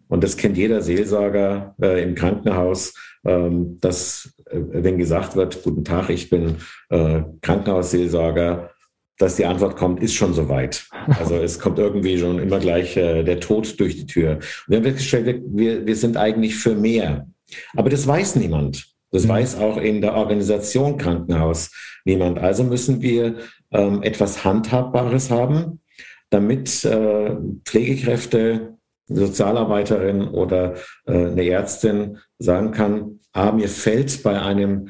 Und 0.07 0.23
das 0.23 0.37
kennt 0.37 0.57
jeder 0.57 0.81
Seelsorger 0.81 1.75
äh, 1.81 2.03
im 2.03 2.15
Krankenhaus, 2.15 2.95
ähm, 3.25 3.77
dass, 3.79 4.33
äh, 4.49 4.59
wenn 4.59 4.97
gesagt 4.97 5.35
wird, 5.35 5.63
guten 5.63 5.83
Tag, 5.83 6.09
ich 6.09 6.29
bin 6.29 6.57
äh, 6.89 7.21
Krankenhausseelsorger, 7.41 8.71
dass 9.19 9.35
die 9.35 9.45
Antwort 9.45 9.75
kommt, 9.75 10.01
ist 10.01 10.15
schon 10.15 10.33
soweit. 10.33 10.87
Also 11.19 11.35
es 11.35 11.59
kommt 11.59 11.77
irgendwie 11.77 12.17
schon 12.17 12.39
immer 12.39 12.57
gleich 12.57 12.95
äh, 12.97 13.23
der 13.23 13.39
Tod 13.39 13.79
durch 13.79 13.97
die 13.97 14.05
Tür. 14.07 14.37
Und 14.37 14.43
wir 14.67 14.77
haben 14.77 14.85
festgestellt, 14.85 15.43
wir, 15.45 15.85
wir 15.85 15.95
sind 15.95 16.17
eigentlich 16.17 16.55
für 16.55 16.73
mehr. 16.73 17.27
Aber 17.75 17.89
das 17.89 18.07
weiß 18.07 18.37
niemand. 18.37 18.87
Das 19.11 19.25
mhm. 19.25 19.29
weiß 19.29 19.57
auch 19.59 19.77
in 19.77 20.01
der 20.01 20.15
Organisation 20.15 20.97
Krankenhaus 20.97 21.71
niemand. 22.05 22.39
Also 22.39 22.63
müssen 22.63 23.01
wir 23.01 23.35
ähm, 23.71 24.01
etwas 24.03 24.45
Handhabbares 24.45 25.29
haben, 25.29 25.81
damit 26.29 26.85
äh, 26.85 27.35
Pflegekräfte, 27.65 28.77
Sozialarbeiterin 29.07 30.29
oder 30.29 30.75
äh, 31.05 31.11
eine 31.11 31.43
Ärztin 31.49 32.19
sagen 32.37 32.71
kann, 32.71 33.19
ah, 33.33 33.51
mir 33.51 33.67
fällt 33.67 34.23
bei 34.23 34.39
einem 34.41 34.89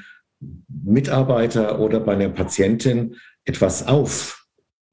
Mitarbeiter 0.68 1.80
oder 1.80 2.00
bei 2.00 2.14
einer 2.14 2.30
Patientin 2.30 3.16
etwas 3.50 3.88
auf, 3.88 4.46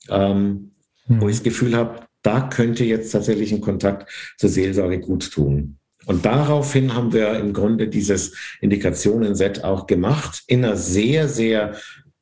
ähm, 0.09 0.73
mhm. 1.07 1.21
wo 1.21 1.29
ich 1.29 1.37
das 1.37 1.45
Gefühl 1.45 1.77
habe, 1.77 2.01
da 2.23 2.41
könnte 2.41 2.85
jetzt 2.85 3.13
tatsächlich 3.13 3.53
ein 3.53 3.61
Kontakt 3.61 4.11
zur 4.37 4.51
Seelsorge 4.51 4.99
gut 4.99 5.31
tun. 5.31 5.79
Und 6.07 6.25
daraufhin 6.25 6.95
haben 6.95 7.13
wir 7.13 7.39
im 7.39 7.53
Grunde 7.53 7.89
dieses 7.89 8.35
Indikationen-Set 8.61 9.65
auch 9.65 9.87
gemacht 9.87 10.43
in 10.47 10.65
einer 10.65 10.77
sehr, 10.77 11.29
sehr 11.29 11.77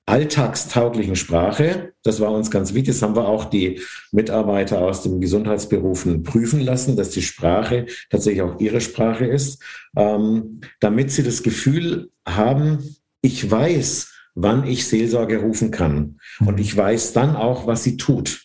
alltagstauglichen 0.07 1.17
Sprache. 1.17 1.93
Das 2.03 2.21
war 2.21 2.33
uns 2.33 2.51
ganz 2.51 2.75
wichtig. 2.75 2.95
Das 2.95 3.03
haben 3.03 3.17
wir 3.17 3.27
auch 3.27 3.47
die 3.47 3.81
Mitarbeiter 4.13 4.81
aus 4.81 5.03
den 5.03 5.21
Gesundheitsberufen 5.21 6.23
prüfen 6.23 6.61
lassen, 6.61 6.97
dass 6.97 7.11
die 7.11 7.23
Sprache 7.23 7.87
tatsächlich 8.11 8.43
auch 8.43 8.61
ihre 8.61 8.81
Sprache 8.81 9.25
ist, 9.25 9.63
ähm, 9.97 10.61
damit 10.81 11.11
sie 11.11 11.23
das 11.23 11.43
Gefühl 11.43 12.11
haben, 12.27 12.97
ich 13.23 13.51
weiß, 13.51 14.14
wann 14.35 14.67
ich 14.67 14.87
Seelsorge 14.87 15.39
rufen 15.39 15.71
kann. 15.71 16.19
Und 16.45 16.61
ich 16.61 16.77
weiß 16.77 17.13
dann 17.13 17.37
auch, 17.37 17.67
was 17.67 17.85
sie 17.85 17.97
tut. 17.97 18.45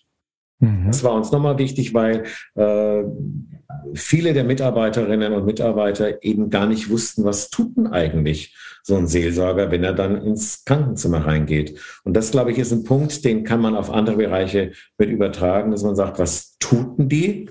Mhm. 0.60 0.86
Das 0.88 1.04
war 1.04 1.14
uns 1.14 1.32
nochmal 1.32 1.58
wichtig, 1.58 1.94
weil 1.94 2.26
äh, 2.56 3.04
viele 3.94 4.34
der 4.34 4.44
Mitarbeiterinnen 4.44 5.34
und 5.34 5.46
Mitarbeiter 5.46 6.24
eben 6.24 6.50
gar 6.50 6.68
nicht 6.68 6.90
wussten, 6.90 7.24
was 7.24 7.50
tut 7.50 7.78
denn 7.78 7.88
eigentlich 7.88 8.56
so 8.84 8.96
ein 8.96 9.08
Seelsorger, 9.08 9.72
wenn 9.72 9.84
er 9.84 9.94
dann 9.94 10.22
ins 10.22 10.66
Krankenzimmer 10.66 11.26
reingeht. 11.26 11.80
Und 12.04 12.14
das, 12.16 12.32
glaube 12.32 12.52
ich, 12.52 12.60
ist 12.60 12.72
ein 12.72 12.84
Punkt, 12.84 13.24
den 13.24 13.44
kann 13.44 13.62
man 13.62 13.76
auf 13.76 13.90
andere 13.90 14.18
Bereiche 14.18 14.72
mit 14.98 15.10
übertragen, 15.10 15.72
dass 15.72 15.84
man 15.84 15.96
sagt, 15.96 16.20
was 16.20 16.58
tut 16.60 16.98
denn 16.98 17.10
die 17.10 17.50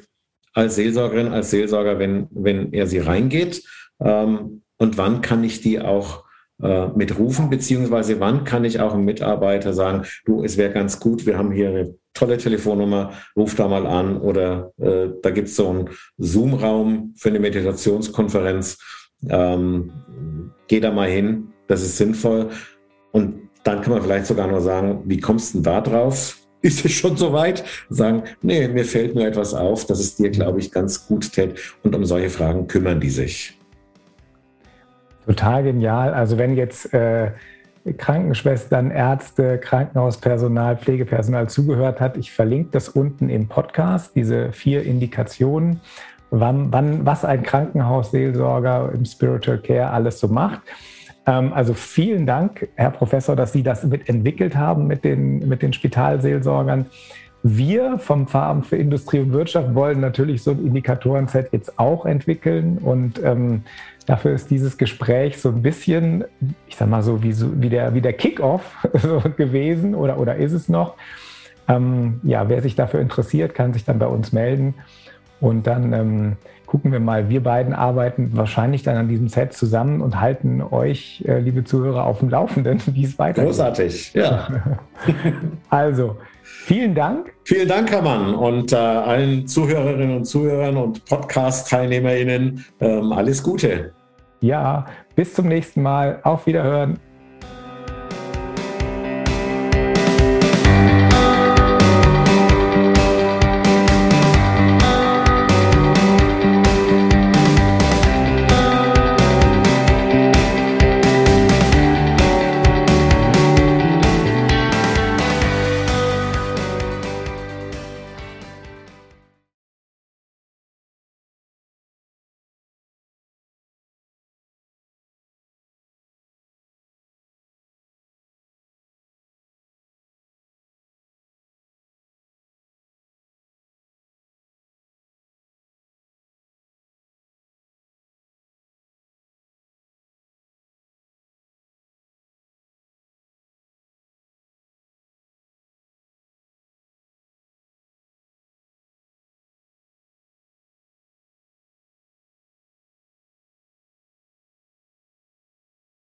als 0.53 0.77
Seelsorgerin, 0.77 1.29
als 1.29 1.51
Seelsorger, 1.51 1.99
wenn, 1.99 2.27
wenn 2.31 2.73
er 2.73 2.87
sie 2.87 2.99
reingeht? 2.99 3.63
Ähm, 4.01 4.63
und 4.77 4.97
wann 4.97 5.23
kann 5.23 5.45
ich 5.45 5.61
die 5.61 5.81
auch 5.81 6.25
äh, 6.63 6.89
mitrufen, 6.89 7.51
beziehungsweise 7.51 8.21
wann 8.21 8.45
kann 8.45 8.65
ich 8.65 8.81
auch 8.81 8.95
einem 8.95 9.05
Mitarbeiter 9.05 9.73
sagen, 9.73 10.03
du, 10.25 10.43
es 10.43 10.57
wäre 10.57 10.73
ganz 10.73 10.99
gut, 10.99 11.27
wir 11.27 11.39
haben 11.39 11.53
hier 11.53 11.69
eine 11.69 11.95
tolle 12.15 12.37
Telefonnummer, 12.37 13.13
ruf 13.37 13.55
da 13.55 13.69
mal 13.69 13.87
an 13.87 14.21
oder 14.21 14.73
äh, 14.79 15.09
da 15.23 15.31
gibt 15.31 15.49
es 15.49 15.57
so 15.57 15.69
einen 15.69 15.91
Zoom-Raum 16.17 17.15
für 17.17 17.29
eine 17.29 17.39
Meditationskonferenz. 17.39 18.79
Ähm, 19.29 19.93
geh 20.67 20.81
da 20.81 20.91
mal 20.91 21.09
hin, 21.09 21.49
das 21.67 21.83
ist 21.83 21.97
sinnvoll. 21.97 22.51
Und 23.13 23.49
dann 23.65 23.83
kann 23.83 23.93
man 23.93 24.03
vielleicht 24.03 24.27
sogar 24.27 24.47
nur 24.47 24.61
sagen, 24.61 25.03
wie 25.05 25.21
kommst 25.21 25.55
du 25.55 25.59
denn 25.59 25.65
da 25.65 25.81
drauf? 25.81 26.37
Ist 26.61 26.85
es 26.85 26.91
schon 26.91 27.17
soweit? 27.17 27.65
Sagen, 27.89 28.25
nee, 28.43 28.67
mir 28.67 28.85
fällt 28.85 29.15
nur 29.15 29.25
etwas 29.25 29.55
auf, 29.55 29.87
dass 29.87 30.01
es 30.01 30.17
dir, 30.17 30.31
glaube 30.31 30.59
ich, 30.59 30.73
ganz 30.73 31.07
gut 31.07 31.33
tät. 31.33 31.57
Und 31.85 31.95
um 31.95 32.05
solche 32.05 32.31
Fragen 32.31 32.67
kümmern 32.67 33.01
die 33.01 33.11
sich. 33.11 33.58
Total 35.29 35.63
genial. 35.63 36.15
Also 36.15 36.39
wenn 36.39 36.57
jetzt 36.57 36.95
äh, 36.95 37.33
Krankenschwestern, 37.99 38.91
Ärzte, 38.91 39.59
Krankenhauspersonal, 39.59 40.79
Pflegepersonal 40.79 41.51
zugehört 41.51 42.01
hat, 42.01 42.17
ich 42.17 42.33
verlinke 42.33 42.71
das 42.73 42.89
unten 42.89 43.29
im 43.29 43.47
Podcast, 43.47 44.17
diese 44.17 44.53
vier 44.53 44.85
Indikationen, 44.85 45.81
wann, 46.31 46.73
wann 46.73 47.05
was 47.05 47.27
ein 47.27 47.43
Krankenhausseelsorger 47.43 48.91
im 48.95 49.05
Spiritual 49.05 49.59
Care 49.59 49.91
alles 49.91 50.19
so 50.19 50.29
macht. 50.29 50.63
Ähm, 51.27 51.53
also 51.53 51.75
vielen 51.75 52.25
Dank, 52.25 52.67
Herr 52.77 52.91
Professor, 52.91 53.37
dass 53.37 53.53
Sie 53.53 53.63
das 53.63 53.85
mitentwickelt 53.85 54.57
haben 54.57 54.87
mit 54.87 55.05
den, 55.05 55.47
mit 55.47 55.61
den 55.61 55.75
Spitalseelsorgern. 55.75 56.87
Wir 57.43 57.99
vom 57.99 58.27
Pfarramt 58.27 58.67
für 58.67 58.77
Industrie 58.77 59.21
und 59.21 59.33
Wirtschaft 59.33 59.75
wollen 59.75 60.01
natürlich 60.01 60.43
so 60.43 60.51
ein 60.51 60.67
Indikatoren-Set 60.67 61.53
jetzt 61.53 61.79
auch 61.79 62.05
entwickeln 62.05 62.79
und 62.79 63.23
ähm, 63.23 63.63
dafür 64.07 64.33
ist 64.33 64.51
dieses 64.51 64.77
Gespräch 64.77 65.41
so 65.41 65.51
ein 65.51 65.63
bisschen, 65.63 66.25
ich 66.67 66.77
sag 66.77 66.89
mal 66.89 67.03
so 67.03 67.23
wie, 67.23 67.33
so, 67.33 67.51
wie 67.61 67.69
der, 67.69 67.95
wie 67.95 68.01
der 68.01 68.13
Kick-Off 68.13 68.89
so 68.95 69.23
gewesen 69.37 69.95
oder, 69.95 70.19
oder 70.19 70.37
ist 70.37 70.53
es 70.53 70.69
noch. 70.69 70.95
Ähm, 71.69 72.21
ja, 72.23 72.49
wer 72.49 72.63
sich 72.63 72.75
dafür 72.75 73.01
interessiert, 73.01 73.55
kann 73.55 73.73
sich 73.73 73.85
dann 73.85 73.99
bei 73.99 74.07
uns 74.07 74.33
melden 74.33 74.75
und 75.41 75.67
dann 75.67 75.93
ähm, 75.93 76.37
gucken 76.67 76.93
wir 76.93 77.01
mal. 77.01 77.29
Wir 77.29 77.43
beiden 77.43 77.73
arbeiten 77.73 78.31
wahrscheinlich 78.35 78.83
dann 78.83 78.97
an 78.97 79.09
diesem 79.09 79.29
Set 79.29 79.53
zusammen 79.53 80.01
und 80.01 80.21
halten 80.21 80.63
euch, 80.63 81.25
äh, 81.27 81.39
liebe 81.39 81.65
Zuhörer, 81.65 82.05
auf 82.05 82.21
dem 82.21 82.29
Laufenden, 82.29 82.81
wie 82.95 83.05
es 83.05 83.19
weitergeht. 83.19 83.51
Großartig, 83.51 84.15
ja. 84.15 84.49
also, 85.71 86.17
Vielen 86.69 86.95
Dank. 86.95 87.33
Vielen 87.45 87.67
Dank, 87.67 87.91
Herr 87.91 88.03
Mann. 88.03 88.35
Und 88.35 88.75
äh, 88.75 88.77
allen 88.77 89.47
Zuhörerinnen 89.47 90.19
und 90.19 90.27
Zuhörern 90.27 90.77
und 90.77 91.03
Podcast-TeilnehmerInnen 91.07 92.63
ähm, 92.81 93.11
alles 93.11 93.43
Gute. 93.43 93.95
Ja, 94.43 94.85
bis 95.17 95.33
zum 95.33 95.49
nächsten 95.49 95.81
Mal. 95.81 96.21
Auf 96.25 96.47
Wiederhören. 96.47 97.01